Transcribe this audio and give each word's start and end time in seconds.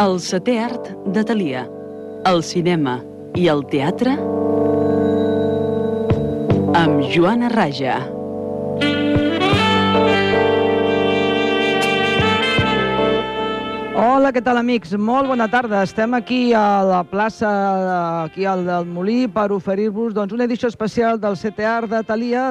El 0.00 0.14
setè 0.24 0.54
art 0.56 0.86
de 1.12 1.20
Thalia, 1.28 1.66
el 2.24 2.38
cinema 2.40 2.94
i 3.36 3.50
el 3.52 3.60
teatre 3.68 4.14
amb 6.80 7.02
Joana 7.12 7.50
Raja. 7.52 7.98
Hola, 14.00 14.32
què 14.32 14.40
tal, 14.40 14.56
amics? 14.56 14.96
Molt 14.96 15.28
bona 15.28 15.50
tarda. 15.52 15.82
Estem 15.84 16.16
aquí 16.16 16.54
a 16.56 16.80
la 16.88 17.04
plaça, 17.04 17.50
aquí 18.24 18.48
al 18.48 18.64
del 18.64 18.88
Molí, 18.88 19.26
per 19.28 19.50
oferir-vos 19.52 20.16
doncs, 20.16 20.32
una 20.32 20.48
edició 20.48 20.72
especial 20.72 21.20
del 21.20 21.36
CTR 21.36 21.92
de 21.92 22.00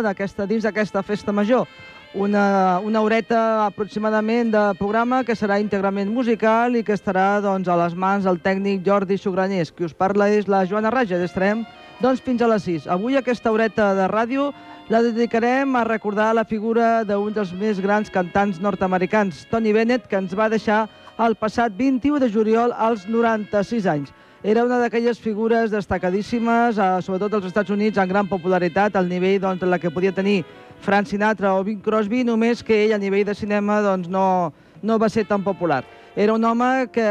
d'aquesta 0.06 0.46
dins 0.46 0.70
d'aquesta 0.70 1.02
festa 1.02 1.34
major. 1.34 1.66
Una, 2.14 2.80
una 2.82 3.02
horeta 3.06 3.68
aproximadament 3.68 4.50
de 4.50 4.62
programa 4.80 5.20
que 5.22 5.36
serà 5.38 5.60
íntegrament 5.62 6.10
musical 6.10 6.74
i 6.74 6.82
que 6.82 6.96
estarà 6.98 7.38
doncs, 7.44 7.70
a 7.70 7.76
les 7.78 7.94
mans 7.94 8.26
del 8.26 8.40
tècnic 8.42 8.82
Jordi 8.82 9.20
Sugranyés. 9.22 9.70
Qui 9.70 9.86
us 9.86 9.94
parla 9.94 10.26
és 10.34 10.50
la 10.50 10.64
Joana 10.66 10.90
Raja. 10.90 11.20
Estarem 11.22 11.62
doncs, 12.02 12.24
fins 12.26 12.42
a 12.42 12.50
les 12.50 12.66
6. 12.66 12.88
Avui 12.90 13.20
aquesta 13.20 13.54
horeta 13.54 13.92
de 13.94 14.08
ràdio 14.10 14.50
la 14.90 15.04
dedicarem 15.06 15.76
a 15.78 15.84
recordar 15.86 16.32
la 16.34 16.48
figura 16.50 17.04
d'un 17.06 17.30
dels 17.36 17.54
més 17.54 17.78
grans 17.78 18.10
cantants 18.10 18.58
nord-americans, 18.58 19.46
Tony 19.52 19.70
Bennett, 19.70 20.08
que 20.10 20.18
ens 20.18 20.34
va 20.34 20.50
deixar 20.50 20.88
el 21.22 21.38
passat 21.38 21.78
21 21.78 22.18
de 22.24 22.32
juliol 22.34 22.74
als 22.74 23.06
96 23.06 23.86
anys. 23.86 24.10
Era 24.42 24.64
una 24.64 24.80
d'aquelles 24.80 25.20
figures 25.20 25.70
destacadíssimes, 25.70 26.78
eh, 26.80 27.02
sobretot 27.04 27.34
als 27.34 27.46
Estats 27.52 27.70
Units, 27.70 28.00
amb 28.00 28.10
gran 28.10 28.28
popularitat, 28.28 28.96
al 28.96 29.10
nivell 29.10 29.42
doncs, 29.44 29.62
la 29.62 29.78
que 29.78 29.92
podia 29.92 30.16
tenir 30.16 30.46
Frank 30.82 31.08
Sinatra 31.08 31.54
o 31.56 31.64
Bing 31.64 31.82
Crosby, 31.82 32.24
només 32.24 32.64
que 32.64 32.86
ell 32.86 32.96
a 32.96 33.00
nivell 33.02 33.26
de 33.28 33.36
cinema 33.36 33.82
doncs, 33.86 34.10
no, 34.10 34.52
no 34.82 35.00
va 35.00 35.10
ser 35.10 35.26
tan 35.28 35.44
popular. 35.44 35.84
Era 36.16 36.34
un 36.34 36.44
home 36.44 36.90
que 36.92 37.06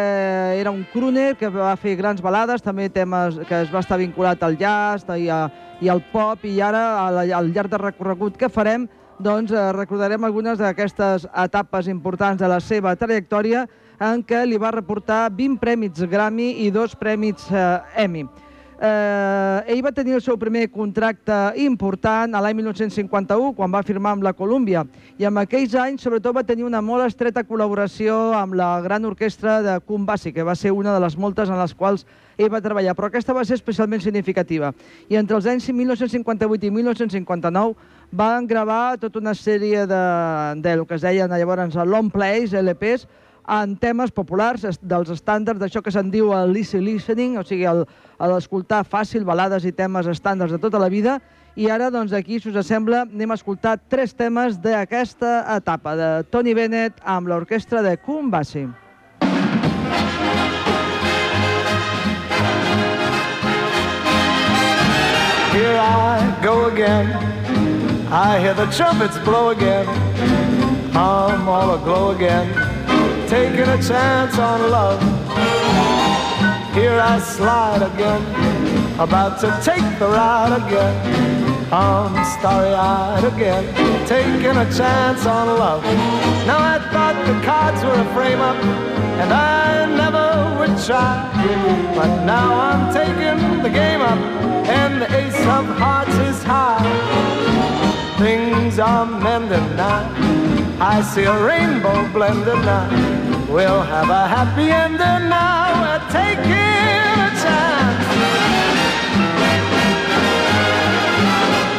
era 0.61 0.71
un 0.71 0.85
crooner, 0.93 1.37
que 1.37 1.49
va 1.49 1.77
fer 1.77 1.95
grans 1.97 2.21
balades, 2.21 2.63
també 2.63 2.89
temes 2.91 3.39
que 3.49 3.63
es 3.63 3.71
va 3.73 3.81
estar 3.81 3.99
vinculat 4.01 4.43
al 4.43 4.59
jazz 4.59 5.07
i, 5.17 5.29
a, 5.31 5.47
i 5.81 5.89
al 5.89 6.03
pop, 6.13 6.45
i 6.45 6.61
ara, 6.61 7.07
al, 7.07 7.23
al 7.33 7.53
llarg 7.55 7.71
de 7.73 7.81
recorregut 7.81 8.37
que 8.37 8.51
farem, 8.53 8.89
doncs 9.19 9.53
eh, 9.53 9.63
recordarem 9.75 10.25
algunes 10.25 10.59
d'aquestes 10.59 11.27
etapes 11.33 11.89
importants 11.91 12.43
de 12.43 12.51
la 12.51 12.61
seva 12.61 12.95
trajectòria 12.97 13.67
en 13.99 14.23
què 14.23 14.45
li 14.47 14.59
va 14.61 14.71
reportar 14.75 15.27
20 15.35 15.59
prèmits 15.63 16.05
Grammy 16.07 16.53
i 16.67 16.71
dos 16.75 16.95
prèmits 16.99 17.49
eh, 17.51 18.05
Emmy. 18.05 18.27
Eh, 18.79 19.75
ell 19.75 19.81
va 19.83 19.91
tenir 19.91 20.15
el 20.15 20.21
seu 20.23 20.37
primer 20.39 20.69
contracte 20.71 21.35
important 21.59 22.37
a 22.39 22.43
l'any 22.45 22.61
1951, 22.61 23.51
quan 23.59 23.73
va 23.75 23.83
firmar 23.83 24.13
amb 24.15 24.23
la 24.23 24.33
Colúmbia, 24.39 24.85
i 25.19 25.27
en 25.27 25.41
aquells 25.43 25.75
anys, 25.75 26.05
sobretot, 26.07 26.37
va 26.37 26.47
tenir 26.47 26.63
una 26.63 26.79
molt 26.79 27.03
estreta 27.09 27.43
col·laboració 27.43 28.15
amb 28.39 28.55
la 28.55 28.71
gran 28.85 29.09
orquestra 29.09 29.59
de 29.67 29.75
Kumbasi, 29.83 30.31
que 30.33 30.47
va 30.47 30.55
ser 30.55 30.71
una 30.71 30.95
de 30.95 31.03
les 31.03 31.19
moltes 31.19 31.51
en 31.51 31.59
les 31.59 31.75
quals 31.75 32.07
ell 32.39 32.53
va 32.55 32.63
treballar, 32.63 32.95
però 32.95 33.11
aquesta 33.11 33.35
va 33.35 33.43
ser 33.43 33.59
especialment 33.59 34.05
significativa. 34.05 34.71
I 35.11 35.19
entre 35.19 35.41
els 35.41 35.51
anys 35.51 35.67
1958 35.75 36.71
i 36.71 36.71
1959 36.71 37.75
van 38.15 38.47
gravar 38.47 38.97
tota 39.03 39.19
una 39.19 39.35
sèrie 39.35 39.89
de, 39.91 40.05
de 40.63 40.77
lo 40.79 40.87
que 40.87 40.95
es 40.95 41.03
deien 41.03 41.35
llavors 41.35 41.75
long 41.83 42.15
plays, 42.15 42.55
LPs, 42.55 43.09
en 43.49 43.75
temes 43.81 44.13
populars 44.13 44.67
dels 44.81 45.11
estàndards 45.15 45.61
d'això 45.61 45.81
que 45.83 45.93
se'n 45.95 46.11
diu 46.13 46.35
el 46.37 46.57
easy 46.61 46.81
listening, 46.85 47.39
o 47.41 47.45
sigui, 47.47 47.65
l'escoltar 48.21 48.85
fàcil, 48.85 49.25
balades 49.25 49.65
i 49.65 49.73
temes 49.73 50.09
estàndards 50.13 50.53
de 50.53 50.61
tota 50.61 50.81
la 50.81 50.91
vida. 50.93 51.19
I 51.59 51.71
ara, 51.73 51.89
doncs, 51.91 52.13
aquí, 52.13 52.39
si 52.39 52.53
us 52.53 52.67
sembla, 52.69 53.03
anem 53.09 53.33
a 53.33 53.39
escoltar 53.39 53.79
tres 53.91 54.13
temes 54.15 54.61
d'aquesta 54.63 55.41
etapa 55.57 55.97
de 55.99 56.11
Tony 56.31 56.55
Bennett 56.55 57.01
amb 57.03 57.27
l'orquestra 57.27 57.83
de 57.83 57.97
Kumbasi. 57.97 58.69
Here 65.59 65.79
I 65.81 66.39
go 66.45 66.67
again. 66.67 67.09
I 68.13 68.39
hear 68.39 68.55
the 68.55 68.67
trumpets 68.67 69.19
blow 69.25 69.51
again. 69.51 69.89
I'm 70.95 71.49
all 71.49 71.75
aglow 71.75 72.11
again. 72.13 72.68
Taking 73.29 73.69
a 73.69 73.83
chance 73.83 74.39
on 74.39 74.71
love. 74.71 75.03
Here 76.73 76.99
I 76.99 77.19
slide 77.21 77.83
again, 77.83 78.23
about 78.99 79.39
to 79.41 79.49
take 79.63 79.99
the 79.99 80.09
ride 80.09 80.53
again. 80.63 80.97
I'm 81.71 82.25
starry-eyed 82.39 83.25
again, 83.25 83.65
taking 84.07 84.57
a 84.57 84.65
chance 84.73 85.27
on 85.27 85.47
love. 85.59 85.83
Now 86.47 86.57
I 86.57 86.79
thought 86.91 87.17
the 87.27 87.39
cards 87.45 87.85
were 87.85 88.01
a 88.01 88.15
frame-up, 88.15 88.57
and 89.21 89.31
I 89.31 89.85
never 90.03 90.29
would 90.59 90.83
try. 90.87 91.29
But 91.95 92.25
now 92.25 92.59
I'm 92.59 92.95
taking 92.95 93.63
the 93.63 93.69
game 93.69 94.01
up, 94.01 94.19
and 94.81 95.03
the 95.03 95.09
ace 95.15 95.41
of 95.57 95.67
hearts 95.77 96.17
is 96.31 96.43
high. 96.45 96.81
Things 98.19 98.79
are 98.79 99.05
mending 99.05 99.77
now. 99.77 100.58
I 100.81 101.03
see 101.03 101.25
a 101.25 101.37
rainbow 101.45 102.09
blending 102.13 102.63
now. 102.63 102.89
We'll 103.51 103.83
have 103.83 104.11
a 104.11 104.29
happy 104.29 104.71
ending 104.71 105.29
now. 105.29 105.83
We're 105.83 106.07
taking 106.07 106.55
a 107.19 107.31
chance. 107.43 108.07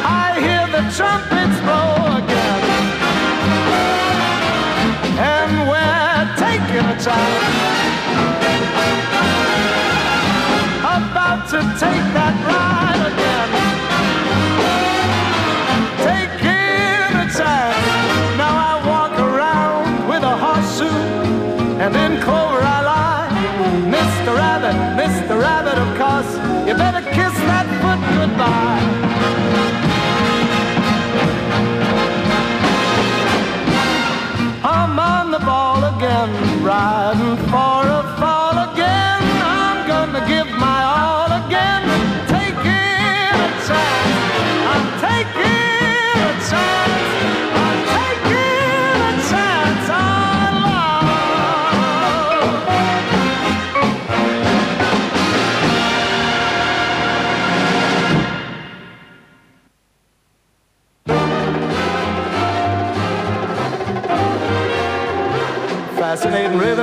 I 0.04 0.36
hear 0.44 0.66
the 0.76 0.84
trumpets 0.92 1.58
blow 1.64 1.96
again. 2.20 2.62
And 5.16 5.52
we're 5.70 6.26
taking 6.36 6.84
a 6.84 6.96
chance. 7.00 7.80
About 10.84 11.48
to 11.48 11.60
take 11.80 12.06
that 12.12 12.36
ride 12.46 12.89
goodbye. 28.20 28.89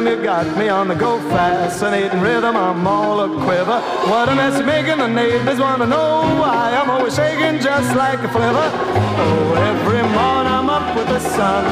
You 0.09 0.23
got 0.23 0.57
me 0.57 0.69
on 0.69 0.87
the 0.87 0.95
go. 0.95 1.19
Fascinating 1.29 2.21
rhythm, 2.21 2.55
I'm 2.55 2.87
all 2.87 3.19
a 3.19 3.27
quiver. 3.27 3.79
What 4.09 4.29
a 4.29 4.35
mess 4.35 4.57
you're 4.57 4.65
making, 4.65 4.97
the 4.99 5.07
neighbors 5.07 5.59
wanna 5.59 5.85
know 5.85 6.21
why 6.41 6.71
I'm 6.79 6.89
always 6.89 7.15
shaking 7.15 7.59
just 7.59 7.95
like 7.95 8.19
a 8.19 8.29
flivver. 8.29 8.69
Oh, 9.19 9.53
every 9.71 10.03
morning 10.03 10.53
I'm 10.57 10.69
up 10.69 10.95
with 10.95 11.07
the 11.07 11.19
sun 11.19 11.63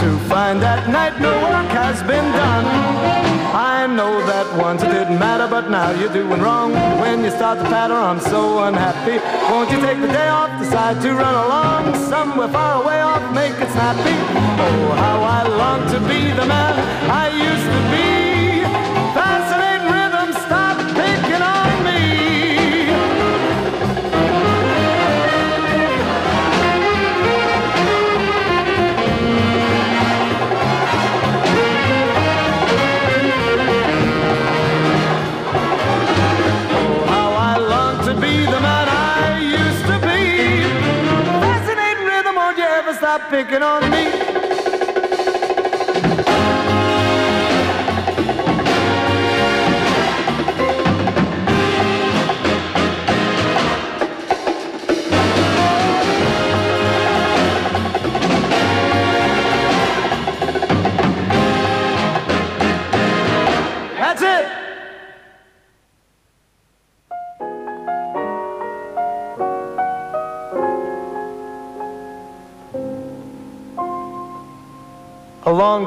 to 0.00 0.18
find 0.28 0.60
that 0.60 0.88
night 0.88 1.18
no 1.20 1.32
work 1.42 1.70
has 1.70 2.02
been 2.02 2.30
done. 2.32 3.25
I 3.86 3.94
know 3.94 4.18
that 4.26 4.58
once 4.58 4.82
it 4.82 4.90
didn't 4.90 5.20
matter, 5.20 5.46
but 5.46 5.70
now 5.70 5.92
you're 5.92 6.12
doing 6.12 6.40
wrong. 6.40 6.72
When 6.98 7.22
you 7.22 7.30
start 7.30 7.60
to 7.60 7.64
patter, 7.66 7.94
I'm 7.94 8.18
so 8.18 8.64
unhappy. 8.64 9.22
Won't 9.48 9.70
you 9.70 9.78
take 9.78 10.00
the 10.00 10.08
day 10.08 10.26
off, 10.26 10.50
decide 10.58 11.00
to 11.02 11.14
run 11.14 11.34
along 11.46 11.94
somewhere 11.94 12.48
far 12.48 12.82
away 12.82 13.00
off, 13.00 13.22
make 13.32 13.52
it 13.52 13.70
snappy? 13.70 14.16
Oh, 14.58 14.92
how 14.98 15.22
I 15.22 15.46
long 15.46 15.88
to 15.92 16.00
be 16.00 16.32
the 16.32 16.46
man 16.46 16.74
I 17.08 17.28
used 17.30 17.70
to 17.74 18.10
be. 18.10 18.15
Picking 43.36 43.62
on 43.62 43.90
me? 43.90 44.25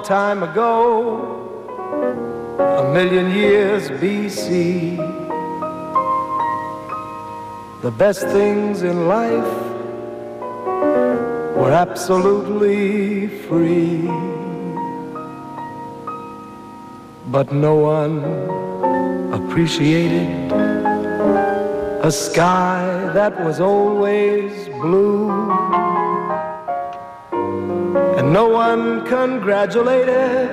Time 0.09 0.41
ago, 0.41 0.81
a 2.57 2.91
million 2.91 3.29
years 3.29 3.91
BC. 4.01 4.97
The 7.83 7.91
best 7.91 8.21
things 8.29 8.81
in 8.81 9.07
life 9.07 9.53
were 11.59 11.71
absolutely 11.71 13.27
free. 13.47 14.01
But 17.27 17.53
no 17.53 17.75
one 17.75 18.15
appreciated 19.31 20.51
a 22.01 22.11
sky 22.11 23.11
that 23.13 23.45
was 23.45 23.59
always 23.59 24.69
blue. 24.81 25.78
No 28.29 28.47
one 28.47 29.07
congratulated 29.07 30.51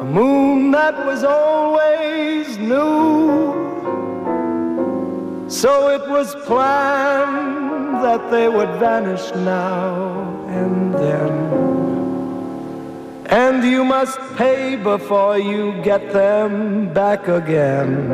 a 0.00 0.04
moon 0.04 0.70
that 0.70 1.04
was 1.04 1.22
always 1.22 2.56
new. 2.56 3.52
So 5.50 5.90
it 5.90 6.08
was 6.08 6.34
planned 6.46 7.96
that 8.02 8.30
they 8.30 8.48
would 8.48 8.70
vanish 8.80 9.34
now 9.34 10.46
and 10.48 10.94
then. 10.94 11.32
And 13.26 13.62
you 13.62 13.84
must 13.84 14.18
pay 14.36 14.76
before 14.76 15.38
you 15.38 15.78
get 15.82 16.10
them 16.10 16.90
back 16.94 17.28
again. 17.28 18.08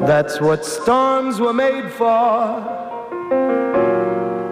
That's 0.00 0.42
what 0.42 0.66
storms 0.66 1.40
were 1.40 1.54
made 1.54 1.90
for. 1.90 2.79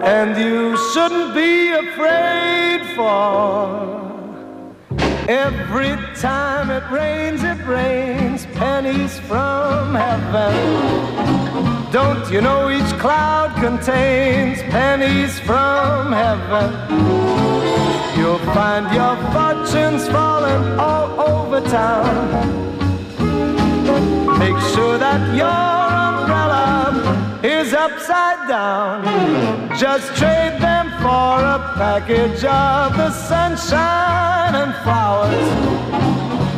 And 0.09 0.35
you 0.35 0.75
shouldn't 0.91 1.35
be 1.35 1.69
afraid 1.69 2.81
for. 2.95 3.99
Every 5.29 5.95
time 6.15 6.71
it 6.71 6.83
rains, 6.89 7.43
it 7.43 7.63
rains 7.67 8.47
pennies 8.55 9.19
from 9.19 9.93
heaven. 9.93 10.55
Don't 11.91 12.27
you 12.31 12.41
know 12.41 12.71
each 12.71 12.91
cloud 12.97 13.53
contains 13.57 14.63
pennies 14.73 15.39
from 15.41 16.11
heaven? 16.11 16.69
You'll 18.17 18.45
find 18.57 18.91
your 18.91 19.15
fortunes 19.31 20.07
falling 20.07 20.79
all 20.79 21.21
over 21.21 21.61
town. 21.69 22.29
Make 24.39 24.59
sure 24.73 24.97
that 24.97 25.35
your 25.35 25.47
umbrella 25.47 25.75
is 25.75 25.78
upside 27.79 28.41
down. 28.49 28.97
Just 29.77 30.07
trade 30.17 30.57
them 30.59 30.87
for 31.03 31.35
a 31.55 31.59
package 31.75 32.43
of 32.43 32.97
the 32.97 33.09
sunshine 33.11 34.53
and 34.61 34.73
flowers. 34.83 35.49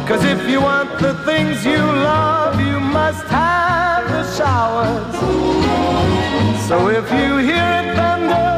Cause 0.09 0.23
if 0.25 0.41
you 0.49 0.59
want 0.61 0.89
the 0.99 1.13
things 1.29 1.63
you 1.63 1.77
love, 1.77 2.59
you 2.59 2.79
must 2.79 3.25
have 3.27 4.03
the 4.15 4.23
showers. 4.37 5.15
So 6.67 6.89
if 6.89 7.07
you 7.19 7.29
hear 7.49 7.67
it 7.79 7.87
thunder, 7.99 8.49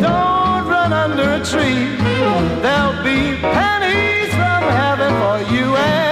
don't 0.00 0.64
run 0.74 0.92
under 1.04 1.28
a 1.38 1.42
tree. 1.52 1.84
There'll 2.62 3.02
be 3.04 3.20
pennies 3.56 4.30
from 4.40 4.62
heaven 4.80 5.12
for 5.20 5.36
you 5.54 5.66
and 5.76 6.05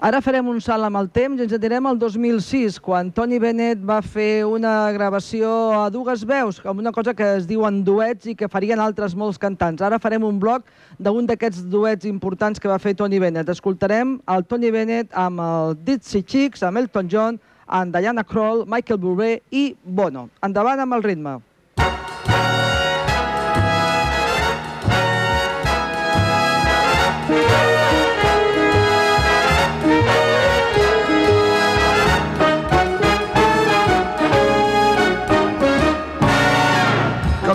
Ara 0.00 0.22
farem 0.24 0.46
un 0.48 0.62
salt 0.64 0.86
amb 0.86 0.96
el 0.96 1.10
temps 1.12 1.36
i 1.36 1.44
ens 1.44 1.52
anirem 1.52 1.84
al 1.84 1.98
2006, 2.00 2.78
quan 2.80 3.10
Tony 3.12 3.36
Bennett 3.36 3.82
va 3.84 3.98
fer 4.00 4.46
una 4.48 4.88
gravació 4.96 5.50
a 5.76 5.82
dues 5.92 6.22
veus, 6.24 6.56
amb 6.64 6.80
una 6.80 6.88
cosa 6.96 7.12
que 7.12 7.26
es 7.36 7.44
diuen 7.44 7.82
duets 7.84 8.30
i 8.32 8.34
que 8.34 8.48
farien 8.48 8.80
altres 8.80 9.12
molts 9.12 9.36
cantants. 9.36 9.84
Ara 9.84 9.98
farem 10.00 10.24
un 10.24 10.38
bloc 10.40 10.64
d'un 10.96 11.28
d'aquests 11.28 11.68
duets 11.68 12.08
importants 12.08 12.56
que 12.56 12.72
va 12.72 12.80
fer 12.80 12.94
Tony 12.96 13.20
Bennett. 13.20 13.52
Escoltarem 13.52 14.16
el 14.24 14.48
Tony 14.48 14.72
Bennett 14.72 15.12
amb 15.12 15.44
el 15.44 15.76
Ditsy 15.84 16.24
Chicks, 16.24 16.64
amb 16.64 16.80
Elton 16.80 17.12
John, 17.12 17.36
amb 17.68 17.92
Diana 17.92 18.24
Kroll, 18.24 18.64
Michael 18.64 19.04
Bublé 19.04 19.42
i 19.52 19.74
Bono. 19.84 20.30
Endavant 20.40 20.80
amb 20.80 20.96
el 20.96 21.04
ritme. 21.04 21.36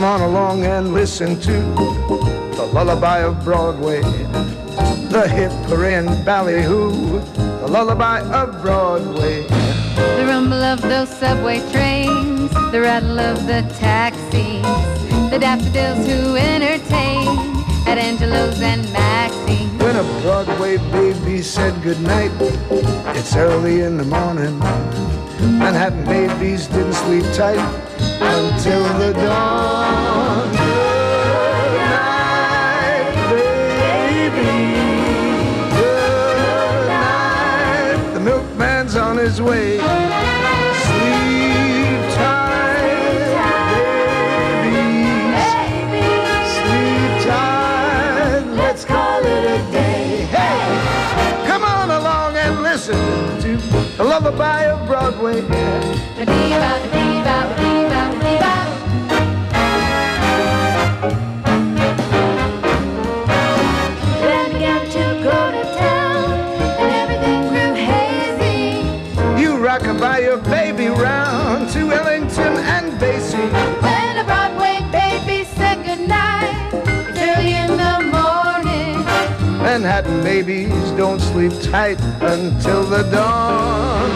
Come 0.06 0.22
on 0.22 0.30
along 0.30 0.64
and 0.66 0.94
listen 0.94 1.40
to 1.40 1.52
the 2.56 2.70
lullaby 2.72 3.22
of 3.22 3.44
Broadway, 3.44 4.02
the 5.10 5.28
hip 5.28 5.52
hooray 5.68 5.96
and 5.96 6.24
ballyhoo, 6.24 7.20
the 7.34 7.68
lullaby 7.68 8.20
of 8.20 8.62
Broadway. 8.62 9.48
The 9.48 10.26
rumble 10.28 10.62
of 10.62 10.84
those 10.84 11.10
subway 11.10 11.60
trains, 11.72 12.52
the 12.72 12.82
rattle 12.82 13.20
of 13.20 13.48
the 13.48 13.64
taxis, 13.80 14.62
the 15.32 15.40
daffodils 15.40 16.06
who 16.06 16.36
entertain 16.36 17.28
at 17.88 17.98
Angelo's 17.98 18.62
and 18.62 18.84
Maxine's. 18.94 19.82
When 19.82 19.96
a 19.96 20.04
Broadway 20.22 20.78
baby 20.92 21.42
said 21.42 21.82
goodnight, 21.82 22.30
it's 23.18 23.36
early 23.36 23.82
in 23.82 23.98
the 23.98 24.06
morning. 24.06 24.60
Manhattan 25.58 26.06
babies 26.06 26.68
didn't 26.68 26.94
sleep 26.94 27.24
tight 27.34 27.85
until 28.34 28.84
the 29.00 29.14
dawn. 29.14 30.52
Good 30.52 31.80
night, 31.96 33.14
baby. 33.30 34.56
Good 35.76 36.88
night. 36.88 38.14
The 38.14 38.20
milkman's 38.20 38.96
on 38.96 39.18
his 39.18 39.42
way. 39.42 39.78
Sleep 39.78 39.86
tight. 42.16 42.96
Sleep 46.56 47.12
tight. 47.28 48.44
Let's 48.56 48.84
call 48.86 49.20
it 49.24 49.46
a 49.46 49.58
day. 49.72 50.26
Hey, 50.36 51.48
come 51.48 51.64
on 51.64 51.90
along 51.92 52.36
and 52.38 52.62
listen 52.64 52.96
to 53.42 53.58
the 53.98 54.04
lullaby 54.04 54.64
of 54.66 54.86
Broadway. 54.88 55.42
Ba-dee-ba, 57.26 58.02
ba-dee-ba, 58.20 58.54
ba-dee-ba, 58.70 59.24
ba-dee-ba. 61.42 61.96
Then 64.22 64.48
began 64.54 64.84
to 64.94 65.06
go 65.26 65.38
to 65.56 65.64
town, 65.74 66.30
and 66.80 66.92
everything 67.02 67.42
grew 67.50 67.74
hazy. 67.74 68.86
You 69.42 69.58
rockabye 69.58 70.22
your 70.22 70.38
baby 70.38 70.88
round 70.88 71.70
to 71.72 71.92
Ellington 71.92 72.54
and 72.76 72.94
Basie. 73.02 73.50
When 73.82 74.18
a 74.18 74.24
Broadway 74.24 74.78
baby 74.92 75.46
said 75.58 75.84
goodnight, 75.84 76.54
early 77.18 77.56
in 77.58 77.72
the 77.76 77.96
morning. 78.14 79.04
Manhattan 79.64 80.22
babies 80.22 80.92
don't 80.92 81.20
sleep 81.20 81.54
tight 81.72 82.00
until 82.22 82.84
the 82.84 83.02
dawn. 83.10 84.12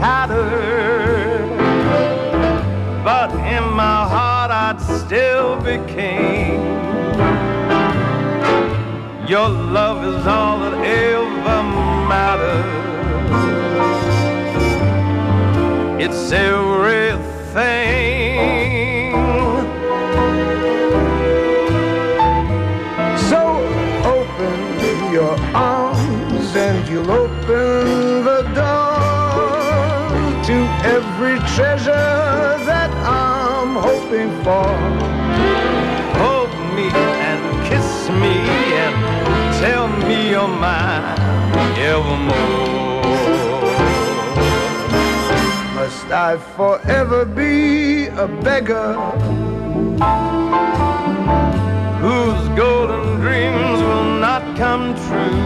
Tattered, 0.00 1.46
but 3.04 3.30
in 3.54 3.64
my 3.74 4.00
heart 4.14 4.50
I'd 4.50 4.80
still 4.80 5.60
be 5.60 5.76
king. 5.92 6.58
Your 9.28 9.48
love 9.50 10.02
is 10.12 10.26
all 10.26 10.58
that 10.60 10.72
ever 10.72 11.62
matters. 12.14 12.80
It's 16.02 16.32
everything. 16.32 17.99
Treasure 31.60 32.64
that 32.70 32.90
I'm 33.04 33.72
hoping 33.88 34.30
for. 34.44 34.68
Hold 36.20 36.52
me 36.76 36.88
and 37.28 37.42
kiss 37.68 37.90
me 38.22 38.36
and 38.84 38.96
tell 39.60 39.86
me 40.08 40.30
you're 40.30 40.48
mine 40.48 41.18
evermore. 41.92 43.02
Must 45.76 46.10
I 46.28 46.38
forever 46.56 47.26
be 47.26 48.06
a 48.06 48.26
beggar 48.48 48.94
whose 52.04 52.42
golden 52.56 53.20
dreams 53.20 53.78
will 53.88 54.10
not 54.26 54.42
come 54.56 54.94
true. 55.04 55.40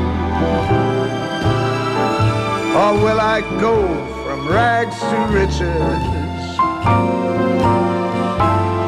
or 2.82 2.92
will 3.04 3.20
I 3.20 3.40
go 3.60 4.13
from 4.44 4.52
rags 4.52 4.98
to 4.98 5.16
riches? 5.32 6.58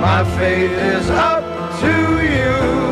My 0.00 0.24
fate 0.38 0.70
is 0.70 1.10
up 1.10 1.44
to 1.80 2.22
you. 2.22 2.85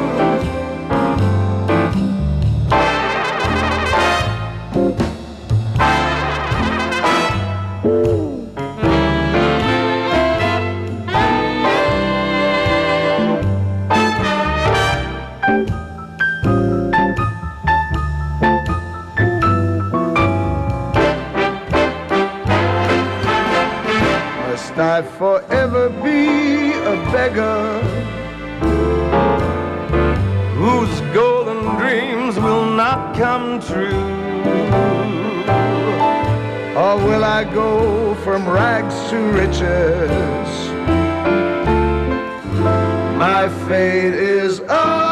I 24.97 25.03
forever 25.03 25.89
be 26.05 26.71
a 26.71 26.95
beggar 27.11 27.81
whose 30.55 31.01
golden 31.13 31.75
dreams 31.81 32.37
will 32.37 32.67
not 32.67 33.17
come 33.17 33.59
true. 33.59 33.91
or 36.77 36.95
will 37.07 37.25
I 37.25 37.43
go 37.43 38.15
from 38.23 38.49
rags 38.49 38.95
to 39.11 39.17
riches? 39.33 40.51
My 43.19 43.49
fate 43.67 44.15
is 44.15 44.61
up 44.61 45.04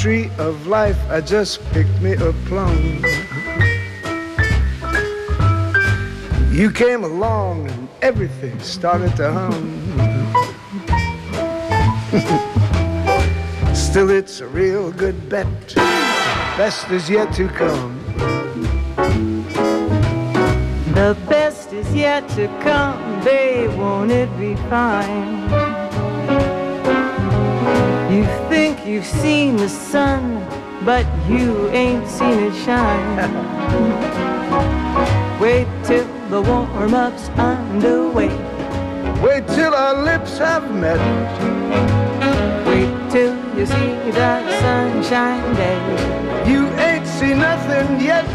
tree 0.00 0.30
of 0.38 0.66
life, 0.66 0.96
I 1.10 1.20
just 1.20 1.62
picked 1.72 2.00
me 2.00 2.14
a 2.14 2.32
plum. 2.46 3.04
You 6.50 6.70
came 6.70 7.04
along 7.04 7.68
and 7.68 7.86
everything 8.00 8.58
started 8.60 9.14
to 9.16 9.30
hum. 9.30 9.62
Still, 13.74 14.08
it's 14.08 14.40
a 14.40 14.46
real 14.46 14.90
good 14.90 15.28
bet. 15.28 15.74
Best 16.56 16.90
is 16.90 17.10
yet 17.10 17.34
to 17.34 17.48
come. 17.48 18.00
The 20.94 21.14
best 21.28 21.74
is 21.74 21.94
yet 21.94 22.26
to 22.30 22.46
come, 22.62 23.20
babe, 23.22 23.78
won't 23.78 24.10
it 24.12 24.30
be 24.38 24.56
fine? 24.70 25.69
You 28.10 28.24
think 28.48 28.84
you've 28.84 29.06
seen 29.06 29.56
the 29.56 29.68
sun, 29.68 30.44
but 30.84 31.06
you 31.28 31.68
ain't 31.68 32.08
seen 32.08 32.40
it 32.40 32.54
shine. 32.64 33.16
Wait 35.40 35.68
till 35.84 36.08
the 36.28 36.42
warm-up's 36.42 37.28
underway. 37.38 38.36
Wait 39.22 39.46
till 39.46 39.72
our 39.74 40.02
lips 40.02 40.38
have 40.38 40.74
met. 40.74 40.98
Wait 42.66 43.10
till 43.12 43.36
you 43.56 43.64
see 43.64 44.10
that 44.18 44.42
sunshine 44.60 45.54
day. 45.54 45.78
You 46.50 46.66
ain't 46.80 47.06
seen 47.06 47.38
nothing 47.38 48.00
yet. 48.00 48.26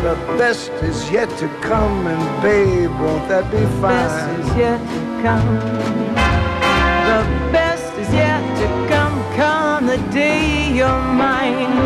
The 0.00 0.16
best 0.38 0.70
is 0.82 1.10
yet 1.10 1.28
to 1.38 1.48
come, 1.60 2.06
and 2.06 2.42
babe, 2.42 2.90
won't 2.98 3.28
that 3.28 3.50
be 3.50 3.58
fine? 3.82 3.82
The 3.82 4.40
Best 4.40 4.40
is 4.40 4.56
yet 4.56 4.80
to 4.80 5.22
come. 5.22 5.91
The 9.96 10.10
day 10.10 10.72
you're 10.72 10.88
mine. 10.88 11.76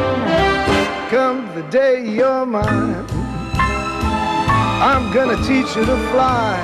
Come 1.10 1.52
the 1.56 1.62
day 1.70 2.08
you're 2.08 2.46
mine, 2.46 3.04
I'm 4.80 5.12
gonna 5.12 5.36
teach 5.38 5.74
you 5.74 5.84
to 5.84 5.96
fly. 6.12 6.54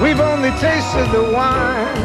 We've 0.00 0.20
only 0.20 0.50
tasted 0.50 1.10
the 1.10 1.32
wine. 1.34 2.00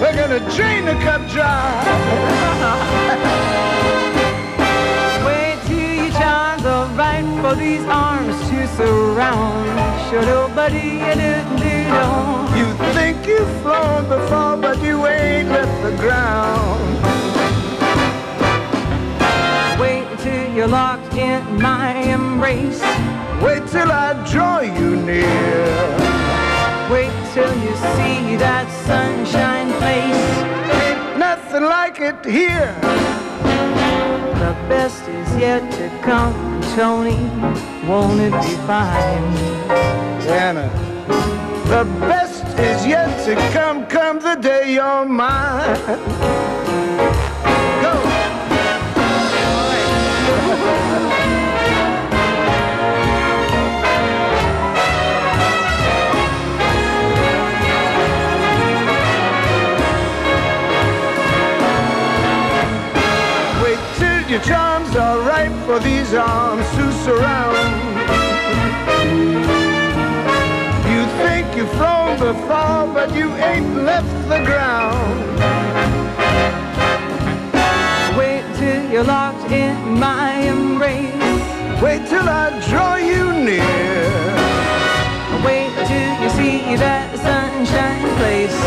We're 0.00 0.16
gonna 0.16 0.40
drain 0.56 0.86
the 0.86 0.94
cup 1.04 1.30
dry. 1.30 1.68
for 7.42 7.56
these 7.56 7.84
arms 7.86 8.36
to 8.48 8.68
surround. 8.76 9.66
Sure 10.08 10.22
nobody 10.22 11.00
do 11.20 11.32
do 11.58 11.74
don't. 11.90 12.56
You 12.56 12.68
think 12.94 13.26
you've 13.26 13.54
flown 13.62 14.08
before, 14.08 14.56
but 14.64 14.80
you 14.80 15.04
ain't 15.08 15.48
left 15.48 15.76
the 15.82 15.94
ground. 16.02 16.80
Wait 19.80 20.06
till 20.20 20.54
you're 20.54 20.68
locked 20.68 21.14
in 21.14 21.42
my 21.60 21.94
embrace. 22.14 22.80
Wait 23.42 23.66
till 23.74 23.90
I 23.90 24.10
draw 24.30 24.60
you 24.60 24.94
near. 25.10 25.66
Wait 26.94 27.14
till 27.34 27.54
you 27.64 27.74
see 27.96 28.36
that 28.36 28.66
sunshine 28.86 29.70
place. 29.80 30.61
Nothing 31.52 31.68
like 31.68 32.00
it 32.00 32.24
here. 32.24 32.74
The 34.40 34.56
best 34.70 35.06
is 35.06 35.36
yet 35.36 35.70
to 35.72 35.90
come, 36.02 36.62
Tony. 36.74 37.28
Won't 37.86 38.22
it 38.22 38.32
be 38.32 38.56
fine? 38.66 39.36
Anna, 40.32 40.70
the 41.66 41.84
best 42.00 42.42
is 42.58 42.86
yet 42.86 43.22
to 43.26 43.34
come. 43.52 43.84
Come 43.86 44.20
the 44.20 44.36
day 44.36 44.72
you're 44.72 45.04
mine. 45.04 45.76
Go. 47.82 47.92
charms 64.44 64.96
are 64.96 65.20
ripe 65.20 65.52
for 65.66 65.78
these 65.78 66.14
arms 66.14 66.68
to 66.76 66.92
surround. 67.04 67.82
You 70.90 71.02
think 71.22 71.56
you've 71.56 71.70
flown 71.72 72.18
before, 72.18 72.86
but 72.92 73.14
you 73.14 73.30
ain't 73.36 73.84
left 73.84 74.28
the 74.28 74.40
ground. 74.44 75.20
Wait 78.18 78.44
till 78.56 78.90
you're 78.90 79.04
locked 79.04 79.50
in 79.52 79.76
my 79.98 80.32
embrace. 80.40 81.12
Wait 81.80 82.06
till 82.08 82.28
I 82.28 82.58
draw 82.68 82.96
you 82.96 83.32
near. 83.32 83.62
Wait 85.44 85.72
till 85.88 86.12
you 86.22 86.30
see 86.30 86.76
that 86.76 87.08
sunshine 87.18 88.06
place. 88.18 88.58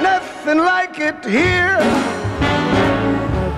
Nothing 0.00 0.58
like 0.58 0.98
it 0.98 1.24
here. 1.24 2.21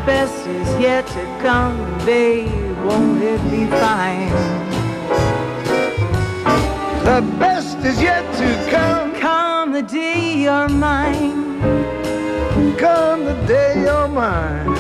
The 0.05 0.11
best 0.11 0.47
is 0.47 0.69
yet 0.79 1.07
to 1.07 1.25
come, 1.41 1.79
babe. 2.05 2.77
Won't 2.85 3.23
it 3.23 3.41
be 3.51 3.65
fine? 3.65 4.29
The 7.07 7.25
best 7.39 7.79
is 7.79 8.03
yet 8.03 8.23
to 8.37 8.71
come. 8.71 9.15
Come 9.15 9.73
the 9.73 9.81
day 9.81 10.43
you're 10.43 10.69
mine. 10.69 11.59
Come 12.77 13.25
the 13.25 13.47
day 13.47 13.81
you're 13.81 14.09
mine. 14.09 14.77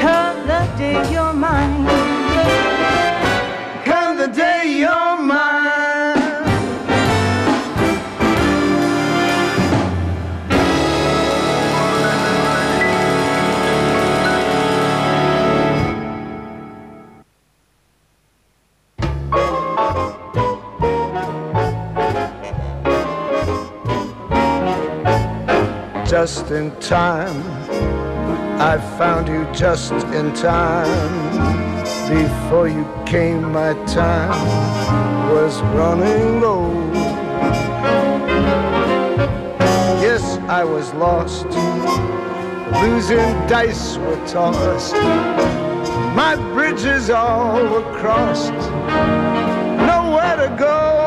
Come 0.00 0.38
the 0.48 0.68
day 0.76 1.12
you're 1.12 1.32
mine. 1.32 2.01
Just 26.12 26.50
in 26.50 26.70
time, 26.78 27.40
I 28.60 28.76
found 28.98 29.28
you 29.28 29.48
just 29.54 29.92
in 30.12 30.30
time. 30.34 30.92
Before 32.06 32.68
you 32.68 32.86
came, 33.06 33.50
my 33.50 33.72
time 33.86 34.46
was 35.30 35.62
running 35.72 36.42
low. 36.42 36.70
Yes, 40.02 40.36
I 40.50 40.64
was 40.64 40.92
lost. 40.92 41.46
Losing 42.82 43.32
dice 43.46 43.96
were 43.96 44.22
tossed. 44.26 44.92
My 46.14 46.36
bridges 46.52 47.08
all 47.08 47.54
were 47.70 47.90
crossed. 47.98 48.52
Nowhere 49.88 50.36
to 50.36 50.56
go. 50.58 51.01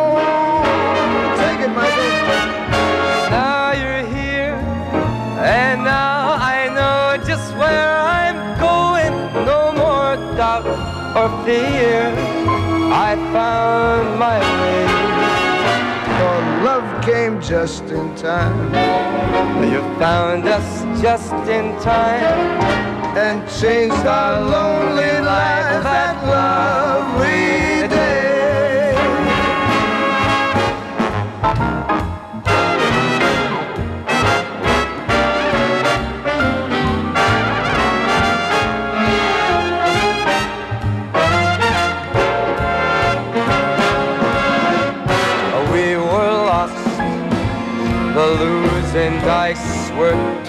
Or 11.16 11.30
fear. 11.46 12.14
I 12.92 13.16
found 13.34 14.20
my 14.20 14.40
way. 14.62 14.86
For 16.18 16.38
love 16.64 16.88
came 17.04 17.42
just 17.42 17.84
in 17.86 18.16
time 18.16 18.74
You 19.72 19.82
found 20.00 20.48
us 20.48 20.70
just 21.02 21.34
in 21.58 21.66
time. 21.82 22.76
and 23.18 23.40
changed 23.62 24.06
our 24.06 24.42
lonely 24.42 25.14
life 25.34 25.84
that 25.84 26.16
lovely 26.36 27.35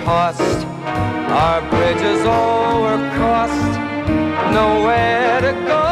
tossed. 0.06 0.64
Our 1.42 1.60
bridges 1.68 2.24
all 2.24 2.82
were 2.82 3.04
crossed. 3.16 3.74
Nowhere 4.54 5.40
to 5.46 5.52
go. 5.72 5.86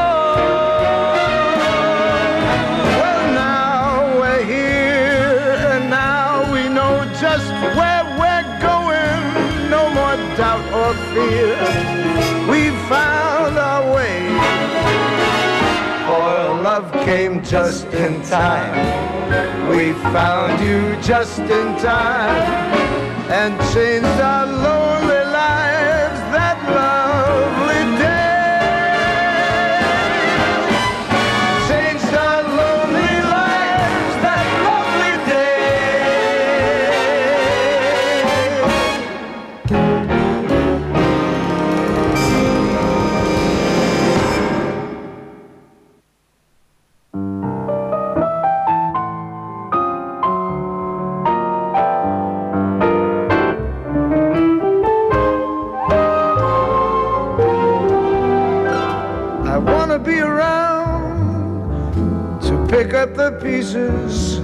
Well, 3.01 3.25
now 3.35 4.21
we're 4.21 4.45
here, 4.45 5.57
and 5.73 5.91
now 5.91 6.31
we 6.55 6.63
know 6.77 6.95
just 7.25 7.51
where 7.79 8.05
we're 8.21 8.49
going. 8.71 9.25
No 9.75 9.83
more 9.99 10.17
doubt 10.39 10.67
or 10.81 10.93
fear. 11.11 11.57
We 12.53 12.63
found 12.93 13.59
our 13.71 13.83
way. 13.97 14.21
For 16.07 16.29
love 16.69 16.89
came 17.09 17.43
just 17.43 17.87
in 18.05 18.23
time. 18.23 18.77
We 19.71 19.93
found 20.15 20.63
you 20.65 20.95
just 21.03 21.41
in 21.41 21.67
time 21.91 23.14
and 23.31 23.59
changed 23.73 24.21
our 24.21 24.47
lonely 24.47 25.14
pieces 63.45 64.41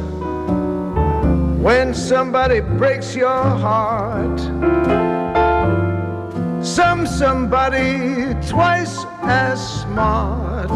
when 1.65 1.95
somebody 1.95 2.61
breaks 2.61 3.17
your 3.17 3.43
heart. 3.65 4.39
Some 6.63 7.07
somebody 7.07 8.35
twice 8.47 9.07
as 9.23 9.59
smart 9.81 10.71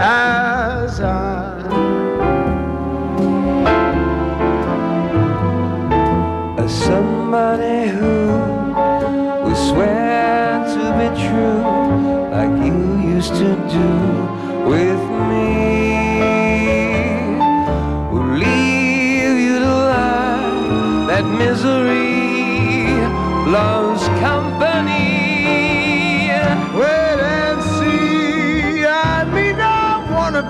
as 0.00 1.00
I. 1.00 1.42
Somebody 6.66 7.88
who 7.98 8.16
will 9.44 9.60
swear 9.68 10.64
to 10.74 10.82
be 10.98 11.08
true 11.26 11.60
like 12.36 12.54
you 12.66 12.76
used 13.14 13.34
to 13.34 13.50
do 13.76 13.90
with 14.70 15.01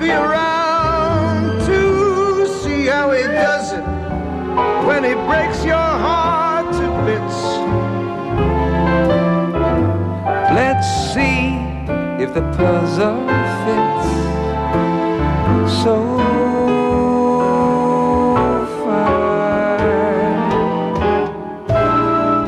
be 0.03 0.11
around 0.11 1.61
to 1.65 2.47
see 2.61 2.87
how 2.87 3.13
he 3.13 3.23
does 3.23 3.71
it 3.73 3.85
when 4.85 5.05
he 5.05 5.15
breaks 5.31 5.65
your 5.65 5.77
heart 5.77 6.67
to 6.73 6.89
bits. 7.07 7.39
Let's 10.59 10.89
see 11.15 11.55
if 12.21 12.35
the 12.35 12.43
puzzle 12.59 13.29
fits. 13.63 14.09
So 15.85 15.95
fine. 18.85 20.51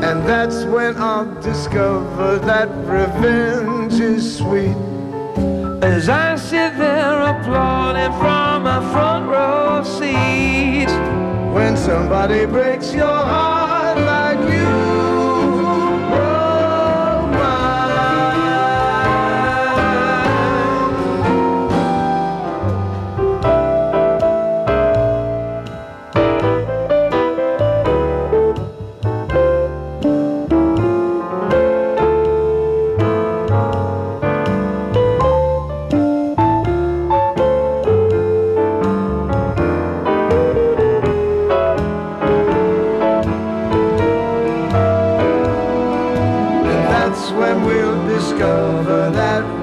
And 0.03 0.27
that's 0.27 0.65
when 0.65 0.97
I'll 0.97 1.33
discover 1.41 2.37
that 2.39 2.67
revenge 2.85 3.93
is 3.93 4.39
sweet. 4.39 4.84
Applauding 7.45 8.11
from 8.13 8.65
a 8.65 8.81
front 8.91 9.29
row 9.29 9.83
seat. 9.83 10.89
When 11.53 11.77
somebody 11.77 12.47
breaks 12.47 12.91
your 12.91 13.05
heart 13.05 13.54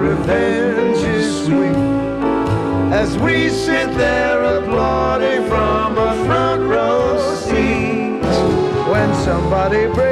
revenge 0.02 0.98
is 1.18 1.46
sweet. 1.46 1.76
As 2.92 3.16
we 3.18 3.48
sit 3.48 3.88
there 3.96 4.42
applauding 4.42 5.46
from 5.48 5.96
a 5.96 6.12
front 6.26 6.62
row 6.64 7.34
seat. 7.36 8.20
When 8.92 9.14
somebody 9.14 9.86
breaks 9.86 10.11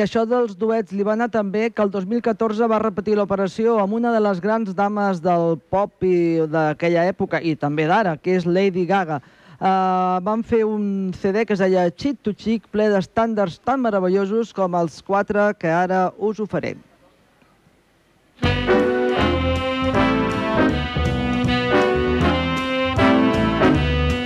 I 0.00 0.02
això 0.06 0.22
dels 0.24 0.54
duets 0.56 0.94
li 0.96 1.04
va 1.04 1.12
anar 1.12 1.26
tan 1.28 1.50
bé 1.52 1.66
que 1.76 1.82
el 1.84 1.90
2014 1.92 2.64
va 2.72 2.78
repetir 2.80 3.18
l'operació 3.18 3.74
amb 3.82 3.98
una 3.98 4.14
de 4.14 4.22
les 4.24 4.38
grans 4.40 4.72
dames 4.72 5.18
del 5.20 5.58
pop 5.68 6.06
i 6.08 6.46
d'aquella 6.48 7.02
època, 7.10 7.36
i 7.36 7.52
també 7.52 7.84
d'ara, 7.84 8.14
que 8.16 8.32
és 8.38 8.46
Lady 8.48 8.86
Gaga. 8.88 9.18
Uh, 9.60 10.16
van 10.24 10.40
fer 10.40 10.62
un 10.64 11.12
CD 11.20 11.44
que 11.44 11.52
es 11.52 11.60
deia 11.60 11.90
Cheat 11.92 12.22
to 12.24 12.32
Chic, 12.32 12.64
ple 12.72 12.88
d'estàndards 12.88 13.60
tan 13.60 13.84
meravellosos 13.84 14.54
com 14.56 14.78
els 14.80 15.02
quatre 15.04 15.50
que 15.60 15.68
ara 15.68 16.06
us 16.16 16.40
oferem. 16.40 16.80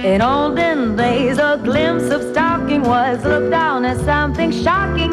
In 0.05 0.23
olden 0.23 0.95
days, 0.95 1.39
a 1.39 1.59
glimpse 1.59 2.15
of 2.15 2.23
stocking 2.31 2.83
was 2.83 3.25
looked 3.25 3.51
down 3.51 3.85
as 3.85 3.99
something 4.07 4.53
shocking. 4.53 5.04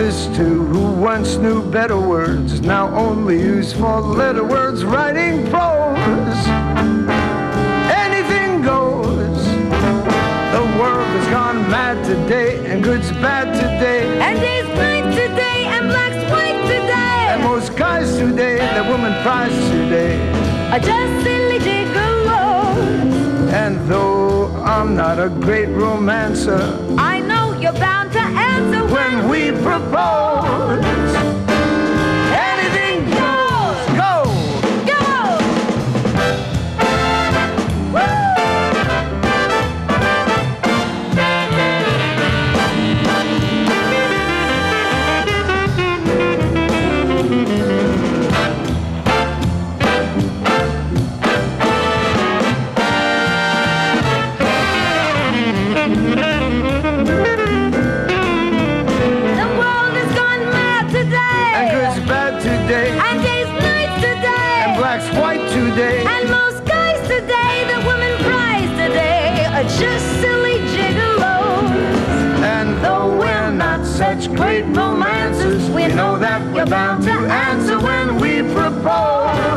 Authors 0.00 0.34
too, 0.34 0.64
who 0.64 0.92
once 0.92 1.36
knew 1.36 1.62
better 1.70 2.00
words, 2.00 2.62
now 2.62 2.88
only 2.96 3.38
use 3.38 3.74
four 3.74 4.00
letter 4.00 4.42
words 4.42 4.82
writing 4.82 5.44
prose. 5.50 6.40
Anything 7.92 8.62
goes. 8.62 9.44
The 10.56 10.64
world 10.80 11.06
has 11.06 11.28
gone 11.28 11.70
mad 11.70 12.02
today, 12.06 12.64
and 12.64 12.82
good's 12.82 13.12
bad 13.12 13.52
today. 13.52 14.06
And 14.20 14.40
days 14.40 14.68
night 14.68 15.12
today, 15.14 15.64
and 15.66 15.88
black's 15.88 16.30
white 16.32 16.62
today. 16.62 17.26
And 17.32 17.42
most 17.42 17.76
guys 17.76 18.16
today, 18.16 18.56
the 18.74 18.84
woman 18.88 19.12
prize 19.22 19.52
today. 19.68 20.16
Are 20.72 20.80
just 20.80 21.24
silly 21.24 21.58
gigolos. 21.58 23.52
And 23.52 23.78
though 23.86 24.46
I'm 24.64 24.96
not 24.96 25.18
a 25.18 25.28
great 25.28 25.68
romancer, 25.68 26.74
I 26.96 27.20
know 27.20 27.52
you're 27.60 27.74
bound 27.74 28.12
to 28.12 28.18
answer 28.18 28.49
when 28.90 29.28
we 29.28 29.52
propose, 29.62 31.09
we're 76.60 76.66
bound 76.66 77.02
to 77.02 77.10
answer 77.10 77.78
when 77.78 78.20
we 78.20 78.42
propose. 78.52 79.49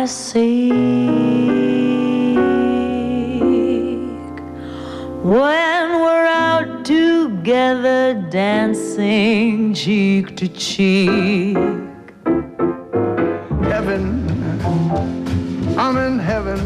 I 0.00 0.06
seek 0.06 0.72
when 5.22 6.00
we're 6.00 6.26
out 6.26 6.86
together 6.86 8.14
dancing 8.30 9.74
cheek 9.74 10.36
to 10.36 10.48
cheek. 10.48 11.54
Heaven, 13.68 14.26
I'm 15.78 15.98
in 15.98 16.18
heaven, 16.18 16.60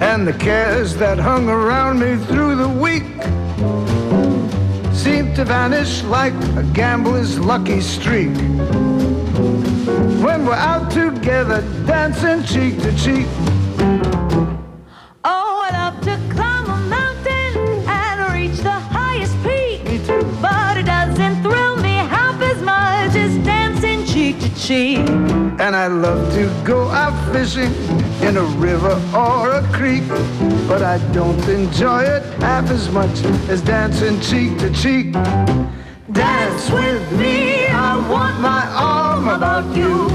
And 0.00 0.26
the 0.26 0.36
cares 0.38 0.96
that 0.96 1.18
hung 1.18 1.50
around 1.50 1.98
me 1.98 2.16
through 2.24 2.56
the 2.56 2.70
week 2.70 3.04
seem 4.94 5.34
to 5.34 5.44
vanish 5.44 6.02
like 6.04 6.32
a 6.56 6.62
gambler's 6.72 7.38
lucky 7.38 7.82
streak. 7.82 8.34
When 10.00 10.46
we're 10.46 10.54
out 10.54 10.90
together, 10.90 11.60
dancing 11.86 12.42
cheek 12.44 12.80
to 12.82 12.90
cheek. 12.96 13.26
Oh, 15.24 15.62
I 15.66 15.70
love 15.72 16.00
to 16.04 16.16
climb 16.34 16.64
a 16.64 16.78
mountain 16.88 17.84
and 17.86 18.32
reach 18.32 18.58
the 18.60 18.70
highest 18.70 19.36
peak. 19.42 19.84
Me 19.84 19.98
too. 20.06 20.24
But 20.40 20.78
it 20.78 20.86
doesn't 20.86 21.42
thrill 21.42 21.76
me 21.76 21.96
half 21.96 22.40
as 22.40 22.62
much 22.62 23.14
as 23.14 23.36
dancing 23.44 24.06
cheek 24.06 24.40
to 24.40 24.48
cheek. 24.58 25.06
And 25.60 25.76
I 25.76 25.88
love 25.88 26.32
to 26.32 26.50
go 26.64 26.88
out 26.88 27.14
fishing 27.34 27.72
in 28.22 28.38
a 28.38 28.44
river 28.56 28.98
or 29.14 29.52
a 29.52 29.62
creek. 29.70 30.08
But 30.66 30.82
I 30.82 30.96
don't 31.12 31.46
enjoy 31.46 32.04
it 32.04 32.22
half 32.40 32.70
as 32.70 32.90
much 32.90 33.22
as 33.50 33.60
dancing 33.60 34.18
cheek 34.20 34.58
to 34.60 34.72
cheek. 34.72 35.12
Dance 36.12 36.70
with 36.70 37.12
me, 37.12 37.66
I 37.68 37.96
want 38.10 38.40
my 38.40 38.66
about 39.30 39.76
you. 39.76 40.08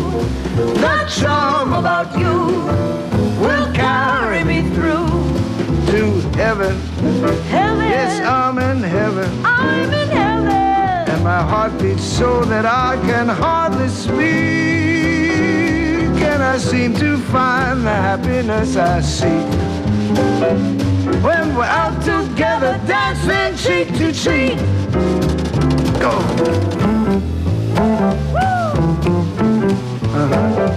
The 0.56 1.06
charm 1.10 1.73
about 1.73 2.17
you 2.17 2.63
will 3.39 3.71
carry 3.73 4.43
me 4.43 4.69
through 4.75 5.08
to 5.91 6.21
heaven. 6.38 6.80
Heaven, 7.49 7.88
Yes, 7.89 8.19
I'm 8.25 8.58
in 8.60 8.84
heaven. 8.84 9.30
I'm 9.45 9.93
in 9.93 10.10
heaven. 10.10 10.51
And 11.12 11.23
my 11.23 11.41
heart 11.41 11.78
beats 11.82 12.04
so 12.04 12.43
that 12.45 12.65
I 12.65 12.97
can 13.08 13.28
hardly 13.30 13.88
speak. 13.88 14.15
And 16.32 16.43
I 16.43 16.58
seem 16.58 16.93
to 16.95 17.17
find 17.17 17.86
the 17.86 17.95
happiness 18.10 18.75
I 18.75 18.99
seek. 19.01 19.47
When 21.23 21.56
we're 21.56 21.63
out 21.63 22.01
together, 22.04 22.80
dancing 22.86 23.56
cheek 23.63 23.88
to 23.97 24.12
cheek. 24.12 24.58
Go. 25.99 26.13
Dance 30.15 30.74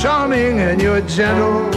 charming 0.00 0.60
and 0.60 0.80
you're 0.80 1.02
gentle. 1.02 1.68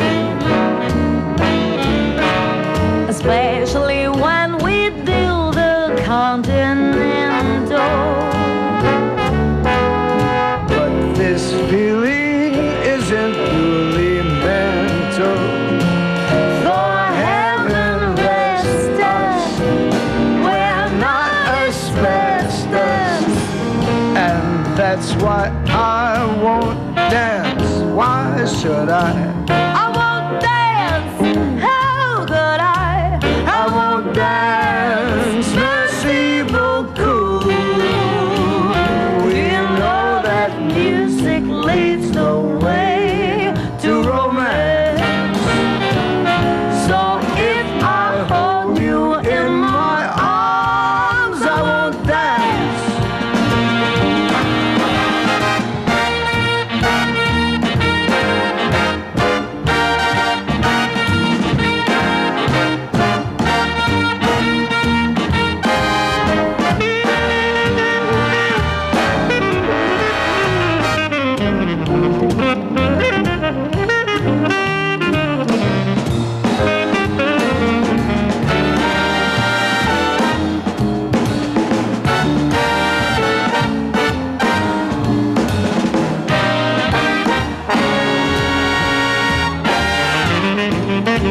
especially 3.09 4.07
when 4.07 4.57
we 4.63 4.89
do 5.05 5.51
the 5.51 6.01
continental. 6.05 7.22
Why 28.53 29.12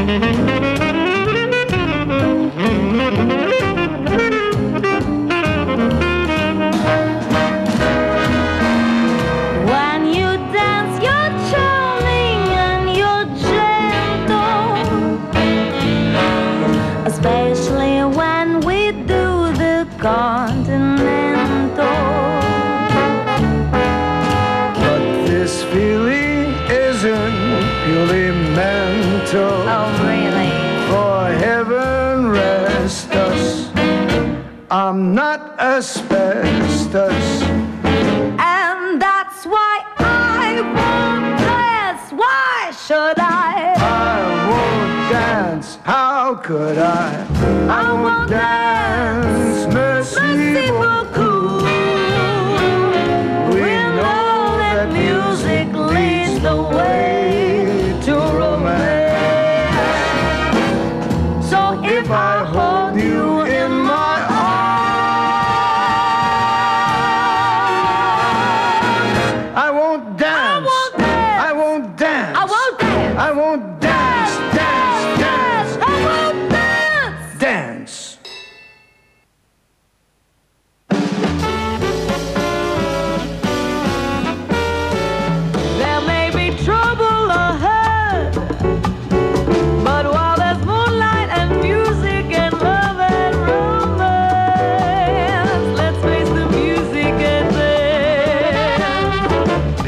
When 0.04 0.51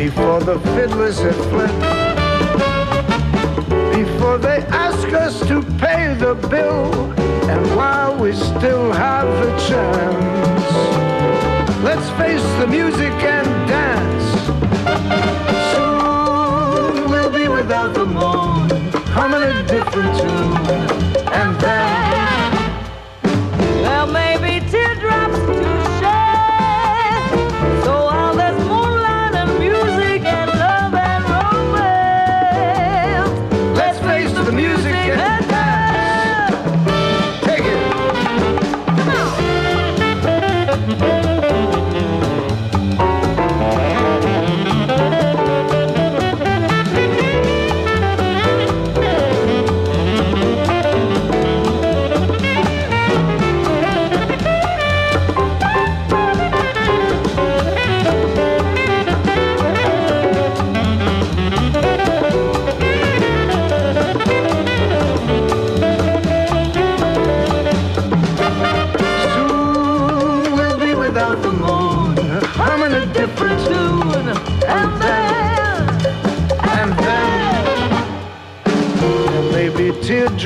Before 0.05 0.39
the 0.39 0.59
fiddlers 0.77 1.19
have 1.21 1.35
fled. 1.49 1.75
Before 3.97 4.37
they 4.37 4.59
ask 4.69 5.09
us 5.15 5.41
to 5.49 5.63
pay 5.79 6.13
the 6.13 6.35
bill. 6.51 6.93
And 7.49 7.65
while 7.75 8.15
we 8.15 8.35
still 8.35 8.93
have 8.93 9.27
the 9.43 9.51
chance, 9.67 10.73
let's 11.83 12.11
face 12.21 12.45
the 12.61 12.67
music 12.67 13.15
and 13.37 13.49
dance. 13.67 14.29
Soon 15.73 17.11
we'll 17.11 17.33
be 17.33 17.49
without 17.49 17.95
the 17.95 18.05
moon, 18.05 18.69
humming 19.17 19.43
a 19.43 19.63
different 19.67 20.19
tune. 20.19 21.33
And 21.33 21.59
then 21.63 22.53
There 23.83 24.07
may 24.07 24.37
be 24.37 24.54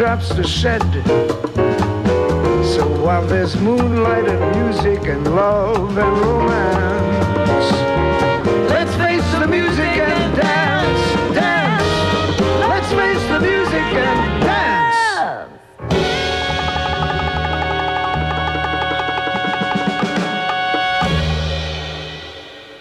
to 0.09 0.43
shed. 0.43 0.81
So 2.65 2.89
while 3.05 3.27
there's 3.27 3.61
moonlight 3.61 4.27
and 4.27 4.65
music 4.65 5.07
and 5.07 5.23
love 5.37 5.99
and 5.99 6.19
romance, 6.21 7.18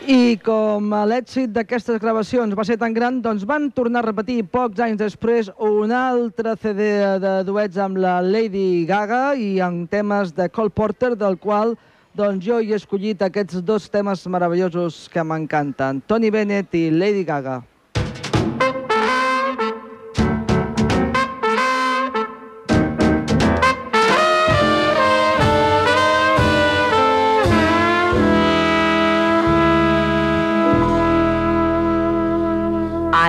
I 0.08 0.38
com 0.40 0.94
l'èxit 1.12 1.52
d'aquestes 1.52 1.98
gravacions 2.00 2.56
va 2.56 2.64
ser 2.64 2.78
tan 2.80 2.94
gran, 2.96 3.18
doncs 3.20 3.42
van 3.44 3.66
tornar 3.76 4.00
a 4.00 4.06
repetir 4.06 4.38
pocs 4.48 4.80
anys 4.86 5.02
després 5.02 5.50
un 5.60 5.92
altre 5.92 6.54
CD 6.62 6.88
de 7.20 7.34
duets 7.44 7.76
amb 7.76 8.00
la 8.00 8.22
Lady 8.24 8.86
Gaga 8.88 9.36
i 9.36 9.58
amb 9.60 9.92
temes 9.92 10.32
de 10.32 10.48
Cole 10.48 10.72
Porter, 10.72 11.12
del 11.20 11.36
qual 11.36 11.76
doncs, 12.16 12.46
jo 12.48 12.62
he 12.64 12.72
escollit 12.80 13.20
aquests 13.28 13.60
dos 13.68 13.92
temes 13.92 14.24
meravellosos 14.32 15.10
que 15.12 15.28
m'encanten. 15.28 16.00
Tony 16.08 16.32
Bennett 16.32 16.80
i 16.80 16.88
Lady 16.88 17.28
Gaga. 17.28 17.60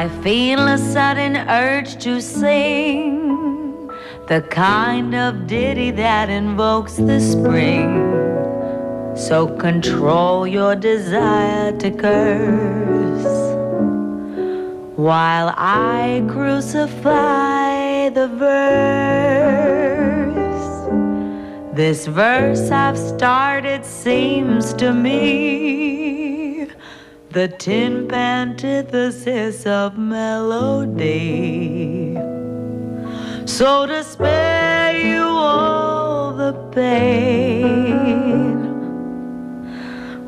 I 0.09 0.11
feel 0.23 0.61
a 0.67 0.79
sudden 0.79 1.37
urge 1.37 2.03
to 2.05 2.23
sing 2.23 3.91
the 4.27 4.41
kind 4.49 5.15
of 5.15 5.47
ditty 5.47 5.91
that 5.91 6.31
invokes 6.31 6.97
the 6.97 7.21
spring. 7.21 8.07
So 9.15 9.47
control 9.59 10.47
your 10.47 10.75
desire 10.75 11.77
to 11.81 11.91
curse 11.91 13.27
while 14.97 15.53
I 15.59 16.25
crucify 16.31 18.09
the 18.09 18.29
verse. 18.29 18.57
This 21.77 22.07
verse 22.07 22.71
I've 22.71 22.97
started 22.97 23.85
seems 23.85 24.73
to 24.75 24.95
me 24.95 26.48
the 27.39 27.47
tin 27.47 28.13
antithesis 28.13 29.65
of 29.65 29.97
melody. 29.97 31.39
So 33.47 33.87
to 33.87 34.03
spare 34.03 34.99
you 34.99 35.23
all 35.23 36.33
the 36.33 36.53
pain, 36.73 38.59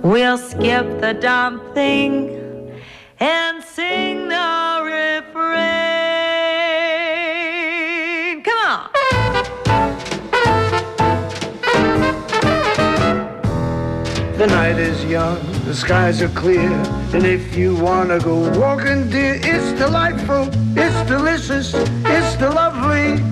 we'll 0.02 0.38
skip 0.38 1.00
the 1.00 1.14
dumb 1.14 1.61
thing 1.74 2.30
and 3.18 3.64
sing 3.64 4.28
the 4.28 4.80
refrain. 4.84 5.89
The 14.41 14.47
night 14.47 14.78
is 14.78 15.05
young, 15.05 15.38
the 15.66 15.74
skies 15.74 16.22
are 16.22 16.30
clear, 16.30 16.72
and 17.12 17.26
if 17.26 17.55
you 17.55 17.76
wanna 17.76 18.18
go 18.18 18.36
walking, 18.59 19.11
dear, 19.11 19.34
it's 19.34 19.78
delightful, 19.78 20.49
it's 20.74 20.97
delicious, 21.07 21.74
it's 21.74 22.36
de-lovely. 22.36 23.22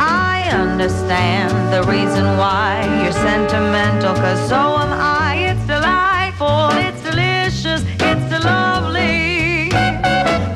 I 0.00 0.50
understand 0.50 1.52
the 1.72 1.84
reason 1.88 2.24
why 2.36 2.82
you're 3.04 3.12
sentimental, 3.12 4.14
cause 4.16 4.48
so 4.48 4.56
am 4.56 4.92
I. 4.92 5.46
It's 5.50 5.64
delightful, 5.68 6.70
it's 6.86 7.00
delicious, 7.08 7.84
it's 8.00 8.24
de-lovely. 8.32 9.66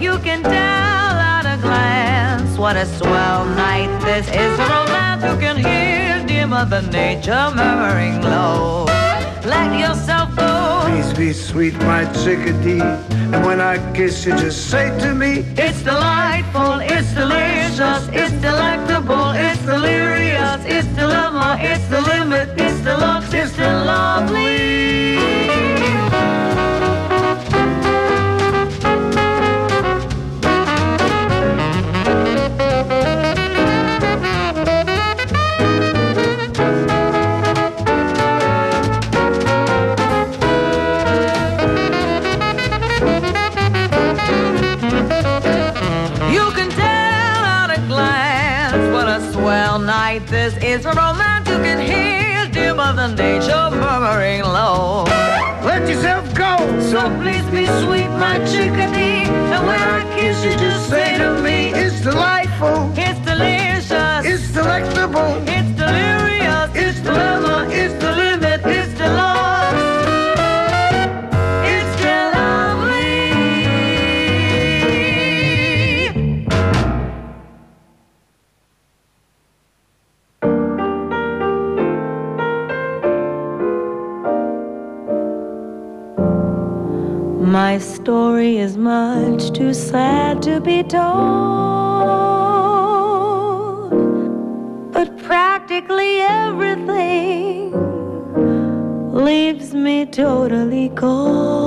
You 0.05 0.18
can 0.18 0.43
tell 0.43 1.14
at 1.37 1.47
a 1.47 1.62
glance 1.62 2.59
what 2.59 2.75
a 2.75 2.87
swell 2.87 3.45
night 3.55 4.01
this 4.01 4.27
is. 4.27 4.59
Romance 4.59 5.23
you 5.23 5.37
can 5.39 5.57
hear 5.59 5.91
dear 6.43 6.49
Mother 6.49 6.82
Nature 6.90 7.53
murmuring 7.55 8.20
low. 8.22 8.84
Let 9.45 9.78
yourself 9.78 10.34
go. 10.34 10.82
Please 10.86 11.12
be 11.16 11.32
sweet, 11.32 11.74
my 11.90 12.05
chickadee. 12.24 12.80
And 13.32 13.45
when 13.47 13.61
I 13.61 13.76
kiss 13.93 14.26
you, 14.26 14.32
just 14.36 14.68
say 14.70 14.86
to 15.01 15.14
me, 15.14 15.45
It's 15.57 15.82
delightful, 15.82 16.80
it's 16.80 17.14
delicious, 17.14 18.09
it's 18.12 18.34
delectable, 18.43 19.30
it's 19.30 19.62
delirious, 19.62 20.61
it's 20.66 20.88
dilemma, 20.97 21.59
it's 21.61 21.86
the 21.88 22.01
limit, 22.01 22.49
it's 22.61 22.80
deluxe, 22.80 23.32
it's 23.32 23.57
the 23.57 23.70
lovely. 23.84 25.72
This 50.43 50.57
is. 50.64 50.84
A 50.86 50.93
romance 50.93 51.49
you 51.49 51.59
can 51.59 51.78
hear 51.78 52.49
dear 52.53 52.74
Mother 52.74 53.09
Nature 53.14 53.70
murmuring 53.70 54.43
low. 54.43 55.05
let 55.70 55.88
yourself 55.88 56.24
go. 56.34 56.57
So 56.90 57.01
please 57.22 57.47
be 57.57 57.64
sweet, 57.82 58.11
my 58.24 58.38
chickadee. 58.51 59.26
And 59.55 59.62
when 59.68 59.80
I 59.97 60.01
kiss 60.16 60.45
you, 60.45 60.53
just 60.64 60.88
say 60.90 61.18
to 61.18 61.40
me, 61.43 61.59
It's 61.82 62.01
delightful. 62.01 62.93
it's 62.97 63.20
delicious, 63.20 64.26
It's 64.32 64.49
delectable. 64.53 65.52
Story 88.03 88.59
is 88.59 88.77
much 88.77 89.53
too 89.53 89.73
sad 89.73 90.43
to 90.43 90.61
be 90.61 90.83
told, 90.83 91.13
but 94.93 95.17
practically 95.19 96.21
everything 96.21 97.71
leaves 99.13 99.73
me 99.73 100.05
totally 100.05 100.89
cold. 100.89 101.63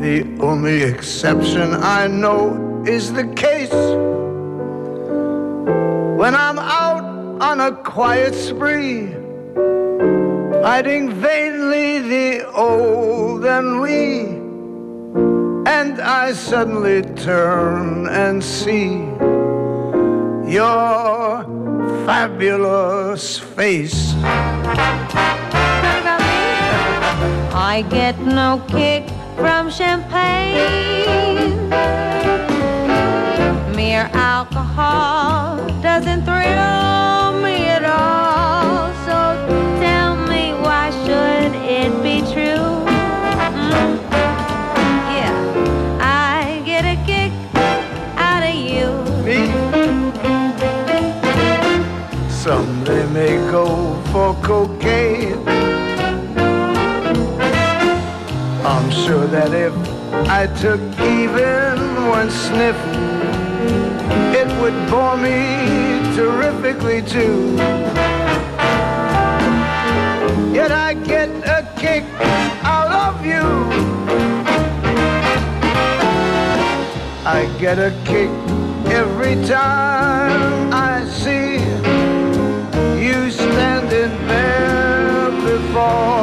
The 0.00 0.18
only 0.38 0.84
exception 0.84 1.74
I 1.74 2.06
know 2.06 2.84
is 2.86 3.12
the 3.12 3.26
case 3.34 3.80
when 6.20 6.36
I'm 6.36 6.60
out 6.60 7.02
on 7.42 7.58
a 7.60 7.72
quiet 7.82 8.36
spree, 8.36 9.08
fighting 10.62 11.10
vainly 11.12 11.98
the 12.00 12.50
old 12.52 13.44
ennui, 13.44 14.26
and 15.66 16.00
I 16.00 16.32
suddenly 16.32 17.02
turn 17.02 18.08
and 18.08 18.42
see 18.42 18.96
your 20.52 21.44
fabulous 22.06 23.38
face. 23.38 24.14
I 27.54 27.84
get 27.90 28.18
no 28.20 28.62
kick 28.68 29.08
from 29.36 29.70
champagne. 29.70 31.68
Mere 33.76 34.10
alcohol 34.12 35.58
doesn't 35.82 36.24
thrill 36.24 36.87
Some 52.48 52.82
they 52.84 53.04
may 53.08 53.36
go 53.50 53.66
for 54.10 54.32
cocaine. 54.42 55.46
I'm 58.64 58.90
sure 58.90 59.26
that 59.26 59.52
if 59.52 59.74
I 60.30 60.46
took 60.62 60.80
even 60.98 61.76
one 62.08 62.30
sniff, 62.30 62.78
it 64.40 64.48
would 64.62 64.78
bore 64.88 65.18
me 65.18 65.40
terrifically 66.16 67.02
too. 67.02 67.54
Yet 70.58 70.72
I 70.72 70.94
get 70.94 71.28
a 71.44 71.60
kick 71.76 72.04
out 72.64 72.90
of 73.04 73.26
you. 73.26 73.44
I 77.26 77.44
get 77.60 77.78
a 77.78 77.92
kick 78.06 78.30
every 78.90 79.36
time 79.44 80.72
I 80.72 80.97
you 83.08 83.30
standing 83.30 84.12
there 84.26 85.30
before 85.30 86.17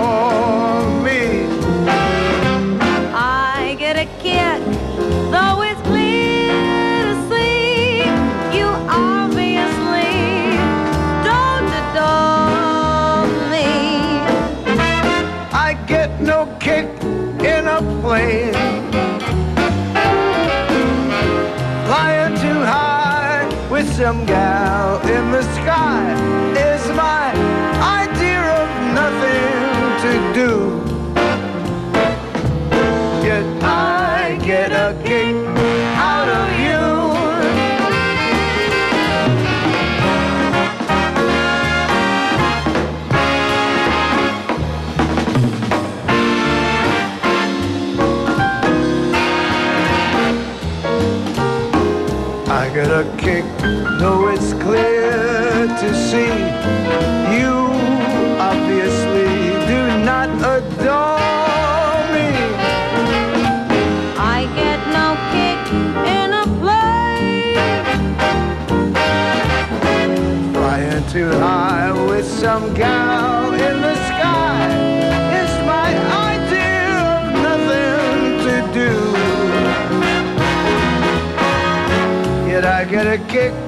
I 83.16 83.64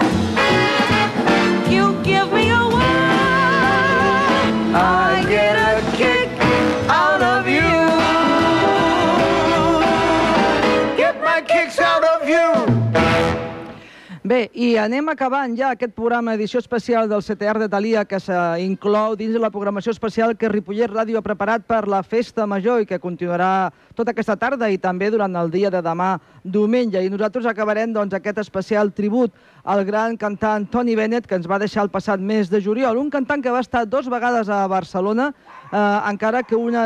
Bé, 14.28 14.50
i 14.60 14.74
anem 14.76 15.08
acabant 15.08 15.54
ja 15.56 15.70
aquest 15.72 15.94
programa 15.96 16.34
edició 16.36 16.60
especial 16.60 17.06
del 17.08 17.22
CTR 17.24 17.62
de 17.62 17.70
Talia 17.72 18.02
que 18.04 18.18
s'inclou 18.20 19.14
dins 19.16 19.32
de 19.32 19.40
la 19.40 19.52
programació 19.54 19.94
especial 19.96 20.34
que 20.36 20.50
Ripollet 20.52 20.92
Ràdio 20.92 21.22
ha 21.22 21.24
preparat 21.24 21.64
per 21.64 21.86
la 21.88 22.02
Festa 22.04 22.44
Major 22.44 22.82
i 22.84 22.90
que 22.90 23.00
continuarà 23.00 23.70
tota 23.96 24.12
aquesta 24.12 24.36
tarda 24.36 24.68
i 24.68 24.82
també 24.84 25.08
durant 25.14 25.32
el 25.40 25.48
dia 25.54 25.72
de 25.72 25.80
demà 25.86 26.10
diumenge. 26.44 27.00
I 27.00 27.14
nosaltres 27.14 27.48
acabarem 27.48 27.94
doncs, 27.96 28.18
aquest 28.20 28.44
especial 28.44 28.92
tribut 28.92 29.32
al 29.64 29.86
gran 29.88 30.20
cantant 30.20 30.68
Tony 30.76 30.98
Bennett 31.00 31.30
que 31.30 31.40
ens 31.40 31.48
va 31.48 31.64
deixar 31.64 31.86
el 31.88 31.94
passat 31.94 32.20
mes 32.20 32.52
de 32.52 32.60
juliol. 32.60 33.00
Un 33.00 33.14
cantant 33.14 33.40
que 33.40 33.54
va 33.54 33.64
estar 33.64 33.88
dos 33.88 34.12
vegades 34.12 34.52
a 34.52 34.66
Barcelona, 34.68 35.32
eh, 35.72 35.78
encara 36.12 36.44
que 36.44 36.60
una 36.60 36.84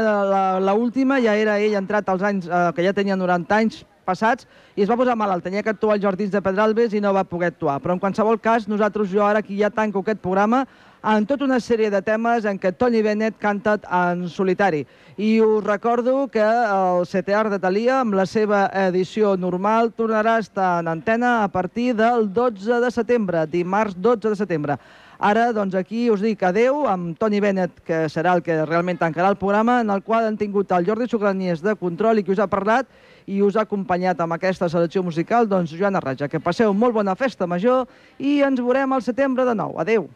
la 0.61 0.77
última 0.77 1.17
ja 1.25 1.33
era 1.33 1.57
ell 1.57 1.73
entrat 1.73 2.05
als 2.09 2.21
anys, 2.21 2.45
eh, 2.45 2.67
que 2.75 2.85
ja 2.85 2.93
tenia 2.93 3.17
90 3.17 3.63
anys, 3.63 3.85
passats 4.11 4.47
i 4.75 4.83
es 4.83 4.91
va 4.91 4.99
posar 4.99 5.17
malalt. 5.17 5.47
Tenia 5.47 5.63
que 5.63 5.73
actuar 5.73 5.95
als 5.95 6.05
Jardins 6.05 6.35
de 6.35 6.43
Pedralbes 6.43 6.93
i 6.93 7.01
no 7.03 7.15
va 7.15 7.25
poder 7.27 7.53
actuar. 7.55 7.79
Però 7.81 7.95
en 7.95 8.03
qualsevol 8.03 8.39
cas, 8.43 8.67
nosaltres, 8.67 9.11
jo 9.11 9.25
ara 9.25 9.39
aquí 9.39 9.59
ja 9.59 9.71
tanco 9.71 10.03
aquest 10.03 10.21
programa 10.21 10.65
en 11.01 11.25
tota 11.25 11.47
una 11.47 11.57
sèrie 11.57 11.89
de 11.89 12.01
temes 12.05 12.45
en 12.45 12.59
què 12.61 12.69
Tony 12.77 13.01
Bennett 13.01 13.39
canta 13.41 13.79
en 13.81 14.27
solitari. 14.29 14.83
I 15.17 15.39
us 15.41 15.63
recordo 15.65 16.27
que 16.29 16.41
el 16.41 17.07
CTR 17.09 17.49
de 17.49 17.59
Talia, 17.59 17.99
amb 18.01 18.13
la 18.17 18.27
seva 18.29 18.67
edició 18.85 19.35
normal, 19.37 19.91
tornarà 19.97 20.37
a 20.37 20.43
estar 20.45 20.71
en 20.81 20.91
antena 20.91 21.43
a 21.43 21.47
partir 21.49 21.95
del 21.97 22.29
12 22.33 22.81
de 22.85 22.91
setembre, 22.91 23.47
dimarts 23.47 23.97
12 23.97 24.29
de 24.29 24.35
setembre. 24.35 24.77
Ara, 25.21 25.51
doncs, 25.53 25.75
aquí 25.77 26.07
us 26.09 26.21
dic 26.21 26.41
adeu 26.41 26.87
amb 26.89 27.17
Toni 27.17 27.39
Bennett, 27.41 27.81
que 27.85 28.07
serà 28.09 28.33
el 28.33 28.41
que 28.41 28.55
realment 28.65 28.97
tancarà 28.97 29.29
el 29.29 29.37
programa, 29.37 29.79
en 29.81 29.93
el 29.93 30.01
qual 30.01 30.25
han 30.25 30.37
tingut 30.37 30.71
el 30.73 30.87
Jordi 30.87 31.05
Sugranies 31.09 31.61
de 31.61 31.75
Control 31.77 32.17
i 32.17 32.23
qui 32.25 32.33
us 32.33 32.41
ha 32.41 32.49
parlat, 32.49 32.89
i 33.27 33.41
us 33.41 33.57
ha 33.57 33.65
acompanyat 33.65 34.19
amb 34.21 34.33
aquesta 34.37 34.69
selecció 34.69 35.03
musical, 35.03 35.47
doncs, 35.47 35.73
Joana 35.77 36.01
Raja. 36.03 36.29
Que 36.29 36.39
passeu 36.39 36.73
molt 36.73 36.95
bona 36.95 37.15
festa 37.15 37.47
major 37.47 37.87
i 38.19 38.41
ens 38.45 38.61
veurem 38.61 38.93
al 38.93 39.01
setembre 39.05 39.45
de 39.45 39.55
nou. 39.55 39.77
Adeu. 39.81 40.09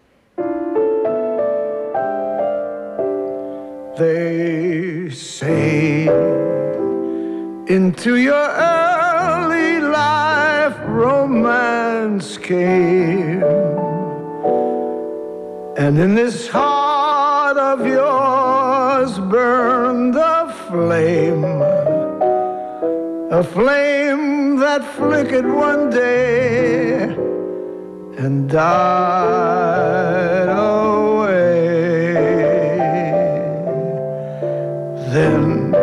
They 3.97 5.09
say 5.09 6.09
into 7.67 8.17
your 8.17 8.35
early 8.35 9.79
life 9.79 10.75
romance 10.87 12.37
came 12.37 13.41
And 15.77 15.99
in 15.99 16.15
this 16.15 16.47
heart 16.47 17.57
of 17.57 17.85
yours 17.85 19.19
burned 19.19 20.15
a 20.15 20.49
flame, 20.69 21.43
a 23.36 23.43
flame 23.43 24.55
that 24.55 24.81
flickered 24.95 25.45
one 25.45 25.89
day 25.89 27.03
and 28.23 28.49
died 28.49 30.47
away. 30.47 32.13
Then, 35.15 35.73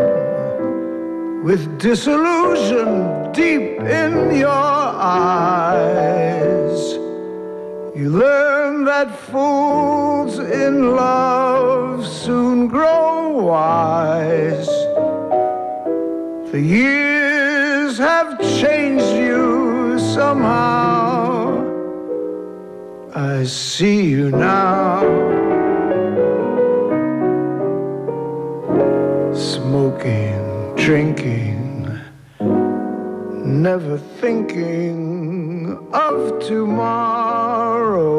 with 1.44 1.78
disillusion 1.78 3.32
deep 3.32 3.80
in 4.03 4.34
your 4.34 4.48
eyes, 5.28 6.80
you 7.94 8.09
learn 8.09 8.86
that 8.86 9.14
fools 9.30 10.38
in 10.38 10.96
love 10.96 12.07
soon 12.07 12.68
grow 12.68 13.44
wise. 13.44 14.72
The 16.50 16.61
years 16.61 17.11
have 18.24 18.38
changed 18.60 19.16
you 19.16 19.98
somehow. 19.98 21.58
I 23.14 23.42
see 23.42 24.04
you 24.10 24.30
now. 24.30 25.00
Smoking, 29.34 30.74
drinking, 30.76 31.98
never 33.44 33.98
thinking 33.98 35.76
of 35.92 36.38
tomorrow. 36.46 38.12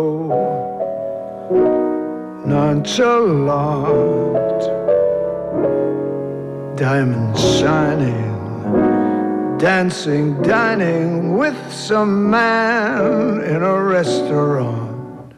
Nonchalant, 2.46 4.04
diamonds 6.78 7.42
shining, 7.58 8.33
dancing, 9.64 10.42
dining 10.42 11.38
with 11.38 11.56
some 11.72 12.30
man 12.30 13.42
in 13.44 13.64
a 13.64 13.82
restaurant. 13.82 15.34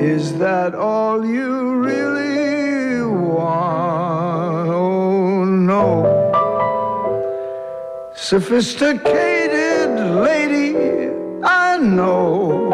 Is 0.00 0.38
that 0.38 0.74
all 0.74 1.22
you 1.22 1.74
really 1.74 3.02
want? 3.02 4.70
Oh 4.70 5.44
no. 5.44 5.90
Sophisticated 8.16 9.90
lady, 10.28 11.10
I 11.44 11.76
know 11.76 12.72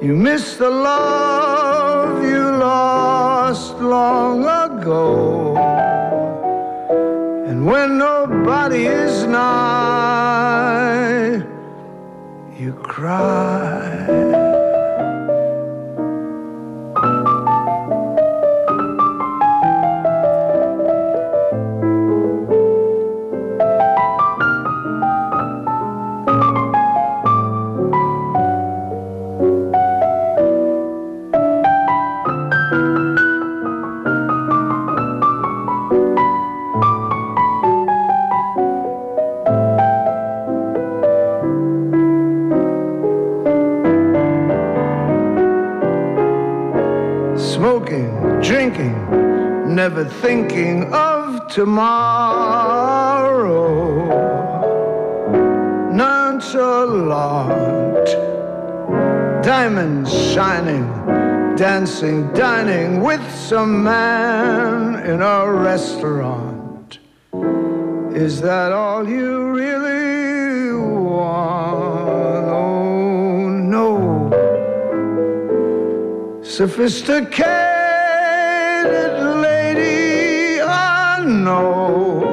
you 0.00 0.16
miss 0.16 0.56
the 0.56 0.70
love 0.70 2.24
you 2.24 2.40
lost 2.40 3.78
long 3.78 4.40
ago. 4.40 5.75
And 7.56 7.64
when 7.64 7.96
nobody 7.96 8.84
is 8.84 9.24
nigh, 9.24 10.66
you 12.58 12.74
cry. 12.74 14.45
Never 49.88 50.04
thinking 50.04 50.92
of 50.92 51.46
tomorrow. 51.46 51.76
Nonchalant, 55.92 58.06
diamonds 59.44 60.12
shining, 60.32 60.84
dancing, 61.54 62.32
dining 62.32 63.00
with 63.00 63.22
some 63.32 63.84
man 63.84 64.96
in 65.06 65.22
a 65.22 65.52
restaurant. 65.52 66.98
Is 68.12 68.40
that 68.40 68.72
all 68.72 69.08
you 69.08 69.52
really 69.52 70.72
want? 71.00 72.48
Oh, 72.48 73.48
no 73.48 74.32
sophisticated 76.42 77.65
know 81.46 82.26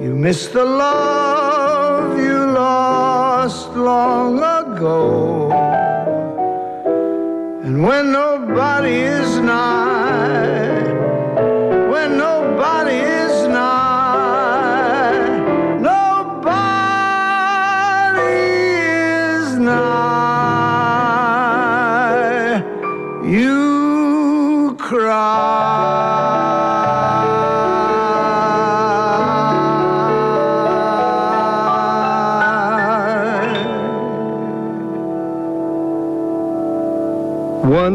you 0.00 0.14
miss 0.14 0.46
the 0.46 0.64
love 0.64 2.16
you 2.16 2.38
lost 2.64 3.70
long 3.74 4.38
ago. 4.38 5.50
And 7.64 7.82
when 7.86 8.12
nobody 8.12 8.96
is 9.18 9.30
nigh, 9.40 9.77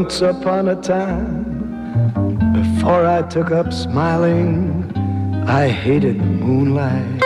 Once 0.04 0.22
upon 0.22 0.68
a 0.68 0.76
time, 0.82 1.46
before 2.52 3.06
I 3.06 3.22
took 3.22 3.52
up 3.52 3.72
smiling, 3.72 4.92
I 5.48 5.70
hated 5.70 6.20
the 6.20 6.26
moonlight. 6.26 7.22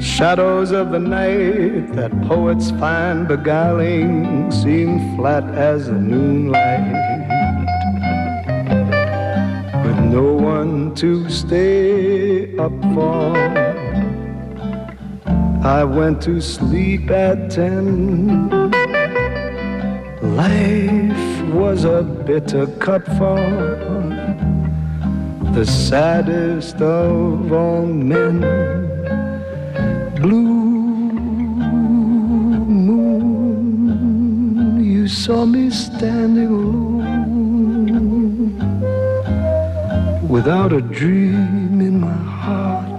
shadows 0.00 0.70
of 0.72 0.92
the 0.92 0.98
night 0.98 1.92
that 1.94 2.10
poets 2.22 2.70
find 2.70 3.28
beguiling 3.28 4.50
seem 4.50 5.14
flat 5.14 5.44
as 5.54 5.88
the 5.88 5.92
moonlight. 5.92 6.94
With 9.84 9.98
no 9.98 10.32
one 10.32 10.94
to 10.94 11.28
stay 11.28 12.56
up 12.56 12.72
for, 12.94 13.36
I 15.62 15.84
went 15.84 16.22
to 16.22 16.40
sleep 16.40 17.10
at 17.10 17.50
ten. 17.50 18.65
Life 20.36 21.48
was 21.48 21.84
a 21.84 22.02
bitter 22.02 22.66
cup 22.76 23.06
for 23.16 23.40
the 25.54 25.64
saddest 25.64 26.76
of 26.82 27.50
all 27.50 27.86
men. 27.86 28.42
Blue 30.14 30.52
moon, 32.86 34.04
you 34.84 35.08
saw 35.08 35.46
me 35.46 35.70
standing 35.70 36.48
alone 36.48 37.06
without 40.28 40.74
a 40.74 40.82
dream 40.82 41.80
in 41.80 41.98
my 41.98 42.12
heart, 42.42 42.90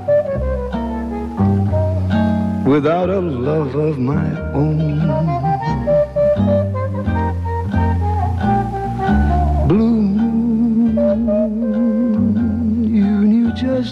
without 2.65 3.11
a 3.11 3.19
love 3.19 3.75
of 3.75 3.99
my 3.99 4.27
own. 4.53 5.36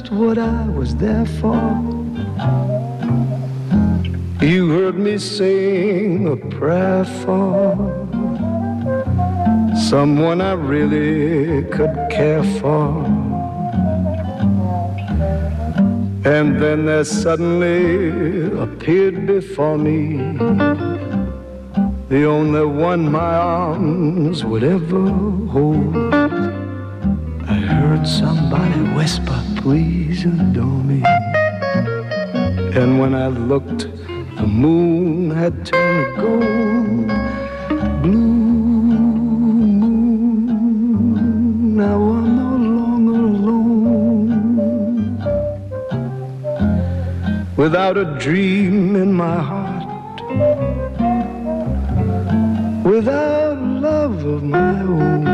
Just 0.06 0.20
what 0.20 0.38
I 0.38 0.68
was 0.68 0.95
there 0.95 1.26
for. 1.26 1.56
You 4.41 4.70
heard 4.70 4.97
me 4.97 5.18
sing 5.18 6.28
a 6.28 6.36
prayer 6.36 7.06
for 7.24 7.76
someone 9.89 10.41
I 10.41 10.53
really 10.53 11.64
could 11.70 11.95
care 12.12 12.43
for. 12.60 13.06
And 16.26 16.60
then 16.62 16.86
there 16.86 17.03
suddenly 17.03 18.45
appeared 18.60 19.26
before 19.26 19.78
me 19.78 20.18
the 22.10 22.26
only 22.26 22.66
one 22.66 23.12
my 23.12 23.36
arms 23.36 24.43
would 24.43 24.64
ever 24.64 25.10
hold. 25.53 25.95
I 27.47 27.58
heard 27.74 28.08
somebody 28.08 28.82
whisper, 28.95 29.39
please 29.66 30.22
adore 30.26 30.84
me. 30.84 31.01
And 32.80 32.99
when 32.99 33.16
I 33.16 33.30
looked, 33.30 33.88
the 34.38 34.45
moon 34.45 35.32
had 35.32 35.66
turned 35.66 36.18
gold. 36.22 37.07
Blue 38.03 38.28
moon, 38.91 40.05
now 41.76 41.99
I'm 42.16 42.36
no 42.43 42.51
longer 42.80 43.22
alone. 43.34 44.30
Without 47.57 47.97
a 47.97 48.05
dream 48.20 48.95
in 48.95 49.13
my 49.13 49.38
heart 49.49 49.89
without 52.84 53.57
love 53.88 54.24
of 54.26 54.43
my 54.43 54.82
own. 54.82 55.24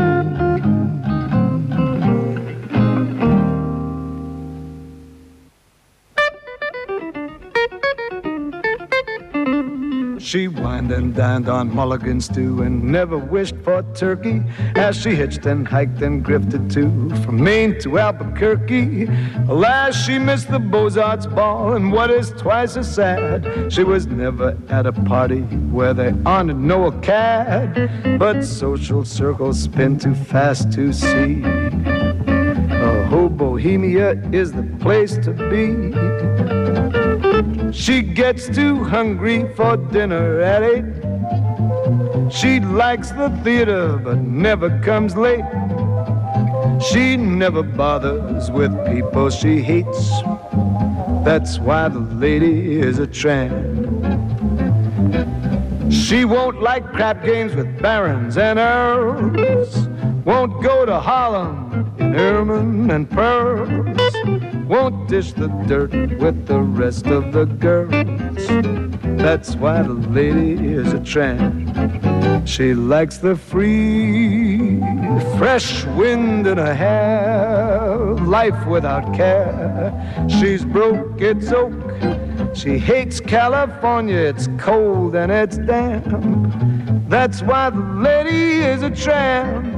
And 10.92 11.14
dined 11.14 11.48
on 11.48 11.74
mulligan 11.74 12.20
stew 12.20 12.62
and 12.62 12.82
never 12.84 13.16
wished 13.16 13.56
for 13.64 13.82
turkey 13.94 14.42
as 14.76 14.94
she 14.94 15.14
hitched 15.14 15.46
and 15.46 15.66
hiked 15.66 16.02
and 16.02 16.22
grifted 16.22 16.70
too 16.70 17.08
from 17.24 17.42
Maine 17.42 17.80
to 17.80 17.98
Albuquerque. 17.98 19.08
Alas, 19.48 19.96
she 20.04 20.18
missed 20.18 20.50
the 20.50 20.58
Beaux-Arts 20.58 21.26
ball, 21.26 21.72
and 21.72 21.90
what 21.90 22.10
is 22.10 22.30
twice 22.32 22.76
as 22.76 22.94
sad, 22.94 23.72
she 23.72 23.84
was 23.84 24.06
never 24.06 24.56
at 24.68 24.84
a 24.84 24.92
party 24.92 25.40
where 25.72 25.94
they 25.94 26.12
honored 26.26 26.58
Noel 26.58 26.92
Coward. 27.00 27.90
But 28.18 28.42
social 28.42 29.02
circles 29.04 29.62
spin 29.62 29.98
too 29.98 30.14
fast 30.14 30.72
to 30.72 30.92
see. 30.92 31.42
Oh, 33.10 33.30
Bohemia 33.30 34.12
is 34.30 34.52
the 34.52 34.62
place 34.78 35.16
to 35.18 35.32
be. 35.32 36.51
She 37.72 38.02
gets 38.02 38.48
too 38.48 38.84
hungry 38.84 39.46
for 39.54 39.76
dinner 39.76 40.40
at 40.40 40.62
eight. 40.62 40.84
She 42.32 42.60
likes 42.60 43.10
the 43.10 43.28
theater 43.42 43.96
but 43.96 44.18
never 44.18 44.78
comes 44.80 45.16
late. 45.16 45.44
She 46.90 47.16
never 47.16 47.62
bothers 47.62 48.50
with 48.50 48.72
people 48.86 49.30
she 49.30 49.60
hates. 49.60 50.10
That's 51.24 51.58
why 51.58 51.88
the 51.88 52.00
lady 52.00 52.80
is 52.80 52.98
a 52.98 53.06
tramp. 53.06 53.52
She 55.92 56.24
won't 56.24 56.62
like 56.62 56.84
crap 56.92 57.24
games 57.24 57.54
with 57.54 57.80
barons 57.80 58.36
and 58.36 58.58
earls. 58.58 59.88
Won't 60.24 60.62
go 60.62 60.84
to 60.86 60.98
Harlem 60.98 61.94
in 61.98 62.16
ermine 62.16 62.90
and 62.90 63.10
pearls. 63.10 64.21
Won't 64.72 65.06
dish 65.06 65.34
the 65.34 65.48
dirt 65.66 65.92
with 66.18 66.46
the 66.46 66.58
rest 66.58 67.06
of 67.08 67.34
the 67.34 67.44
girls. 67.44 67.92
That's 69.18 69.54
why 69.54 69.82
the 69.82 69.92
lady 69.92 70.72
is 70.72 70.94
a 70.94 70.98
tramp. 70.98 72.48
She 72.48 72.72
likes 72.72 73.18
the 73.18 73.36
free, 73.36 74.80
fresh 75.36 75.84
wind 75.88 76.46
in 76.46 76.56
her 76.56 76.72
hair, 76.72 77.98
life 78.24 78.66
without 78.66 79.12
care. 79.14 79.92
She's 80.40 80.64
broke, 80.64 81.20
it's 81.20 81.52
oak. 81.52 81.74
She 82.54 82.78
hates 82.78 83.20
California, 83.20 84.16
it's 84.16 84.48
cold 84.56 85.14
and 85.14 85.30
it's 85.30 85.58
damp. 85.58 87.10
That's 87.10 87.42
why 87.42 87.68
the 87.68 87.78
lady 87.78 88.62
is 88.64 88.80
a 88.80 88.88
tramp. 88.90 89.71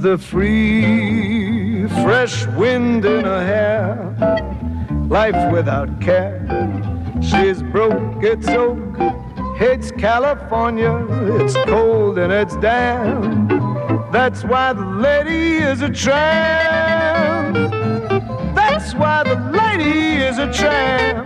The 0.00 0.16
free, 0.16 1.88
fresh 2.04 2.46
wind 2.46 3.04
in 3.04 3.24
her 3.24 3.44
hair, 3.44 5.08
life 5.08 5.52
without 5.52 6.00
care. 6.00 6.38
She's 7.20 7.62
broke, 7.64 8.22
it's 8.22 8.46
oak, 8.46 8.78
hates 9.56 9.90
California, 9.90 11.04
it's 11.40 11.56
cold 11.66 12.16
and 12.18 12.32
it's 12.32 12.56
damp. 12.58 13.50
That's 14.12 14.44
why 14.44 14.72
the 14.72 14.86
lady 14.86 15.56
is 15.56 15.82
a 15.82 15.90
tramp. 15.90 17.56
That's 18.54 18.94
why 18.94 19.24
the 19.24 19.34
lady 19.50 20.22
is 20.22 20.38
a 20.38 20.52
tramp. 20.52 21.17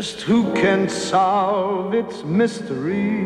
Just 0.00 0.22
who 0.22 0.54
can 0.54 0.88
solve 0.88 1.92
its 1.92 2.24
mystery? 2.24 3.20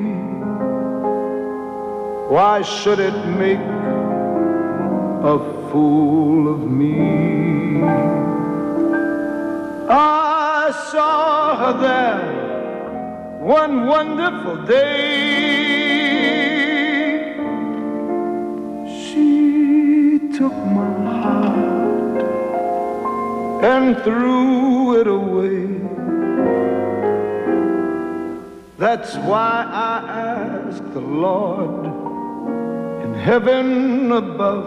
Why 2.28 2.62
should 2.62 2.98
it 2.98 3.14
make 3.42 3.60
a 5.34 5.38
fool 5.70 6.52
of 6.52 6.68
me? 6.68 7.80
I 9.88 10.72
saw 10.90 11.56
her 11.62 11.74
there 11.86 13.38
one 13.38 13.86
wonderful 13.86 14.56
day. 14.66 15.04
She 18.98 20.18
took 20.36 20.56
my 20.80 20.92
heart 21.20 22.22
and 23.62 23.96
threw 24.02 25.00
it 25.00 25.06
away. 25.06 25.73
That's 28.76 29.14
why 29.18 29.68
I 29.70 29.98
ask 30.10 30.82
the 30.92 31.00
Lord 31.00 31.86
in 33.04 33.14
heaven 33.14 34.10
above, 34.10 34.66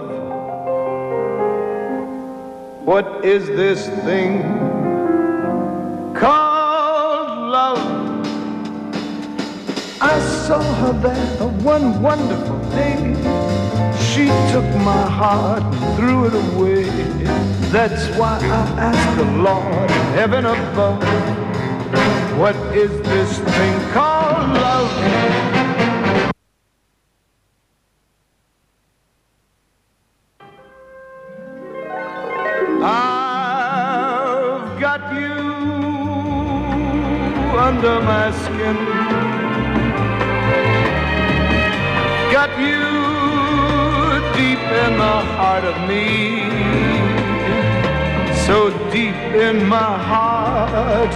what 2.86 3.26
is 3.26 3.48
this 3.48 3.90
thing 4.06 4.44
called 6.16 7.52
love? 7.52 8.28
I 10.00 10.20
saw 10.48 10.62
her 10.62 10.94
there 10.94 11.48
one 11.68 12.02
wonderful 12.02 12.60
day. 12.70 13.14
She 14.00 14.28
took 14.54 14.64
my 14.86 15.04
heart 15.20 15.64
and 15.64 15.96
threw 15.98 16.28
it 16.28 16.34
away. 16.34 16.84
That's 17.72 18.08
why 18.18 18.40
I 18.42 18.90
ask 18.90 19.18
the 19.18 19.26
Lord 19.26 19.92
in 19.92 20.06
heaven 20.16 20.46
above, 20.46 21.04
is 22.74 22.92
this 23.02 23.40
thing 23.40 23.92
called 23.92 24.54
love? 24.54 25.57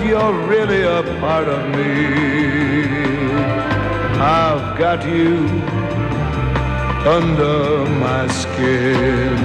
You're 0.08 0.34
really 0.48 0.84
a 0.84 1.04
part 1.20 1.48
of 1.48 1.62
me. 1.76 2.92
I've 4.20 4.78
got 4.78 5.06
you 5.06 5.48
under 7.08 7.86
my 8.00 8.28
skin. 8.28 9.36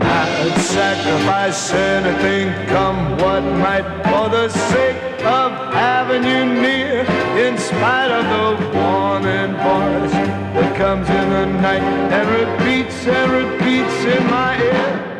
I'd 0.00 0.56
sacrifice 0.60 1.72
anything, 1.72 2.52
come 2.68 3.16
what 3.18 3.42
might, 3.64 3.86
for 4.04 4.28
the 4.28 4.48
sake 4.48 4.96
of 5.24 5.52
having 5.72 6.24
you 6.24 6.44
near. 6.62 7.00
In 7.46 7.58
spite 7.58 8.10
of 8.10 8.24
the 8.34 8.78
warning 8.78 9.52
voice 9.68 10.12
that 10.54 10.76
comes 10.76 11.08
in 11.08 11.30
the 11.30 11.46
night 11.60 11.82
and 11.82 12.28
repeats 12.28 13.06
and 13.06 13.32
repeats 13.32 14.04
in 14.04 14.24
my 14.30 14.60
ear. 14.60 15.13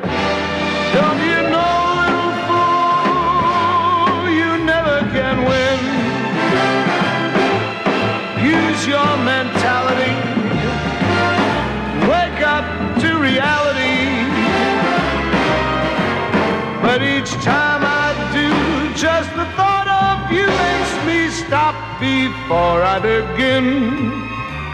Stop 21.46 21.74
before 22.00 22.82
I 22.82 22.98
begin. 22.98 23.66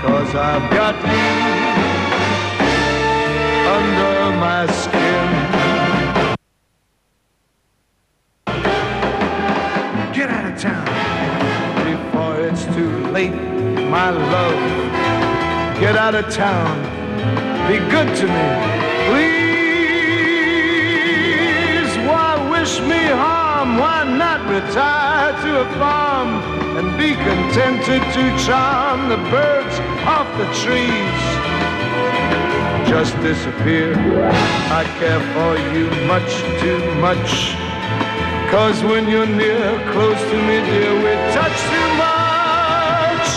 Cause 0.01 0.35
I've 0.35 0.71
got 0.71 0.95
you 0.95 1.31
under 3.77 4.37
my 4.47 4.67
skin. 4.83 5.29
Get 10.15 10.29
out 10.31 10.47
of 10.53 10.59
town 10.61 10.85
before 11.91 12.35
it's 12.47 12.65
too 12.77 12.93
late, 13.11 13.39
my 13.91 14.11
love. 14.11 14.61
Get 15.81 15.97
out 15.97 16.15
of 16.15 16.29
town. 16.33 16.79
Be 17.69 17.79
good 17.91 18.17
to 18.17 18.27
me, 18.27 18.49
please. 19.09 19.51
Why 22.07 22.31
wish 22.51 22.81
me 22.81 23.03
harm? 23.07 23.40
Why 23.79 24.05
not 24.05 24.41
retire 24.49 25.33
to 25.43 25.61
a 25.61 25.65
farm 25.79 26.29
and 26.77 26.97
be 26.99 27.15
contented 27.15 28.03
to 28.17 28.23
charm 28.45 29.09
the 29.09 29.17
birds 29.31 29.77
off 30.07 30.29
the 30.39 30.49
trees? 30.63 31.21
Just 32.89 33.15
disappear. 33.21 33.95
I 34.81 34.83
care 34.99 35.23
for 35.35 35.53
you 35.75 35.87
much 36.07 36.33
too 36.61 36.81
much. 37.01 37.55
Cause 38.51 38.83
when 38.83 39.09
you're 39.09 39.27
near, 39.27 39.79
close 39.93 40.21
to 40.31 40.37
me, 40.49 40.57
dear, 40.71 40.93
we 41.05 41.13
touch 41.37 41.59
too 41.71 41.89
much. 42.03 43.29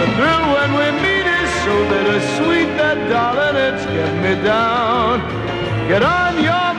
The 0.00 0.08
thrill 0.16 0.44
when 0.56 0.70
we 0.80 0.86
meet 1.04 1.26
is 1.28 1.50
so 1.64 1.74
bittersweet 1.90 2.70
that, 2.80 2.96
darling, 3.10 3.56
it's 3.68 3.84
getting 3.84 4.22
me 4.22 4.34
down. 4.42 5.20
Get 5.88 6.02
on 6.02 6.42
your 6.42 6.69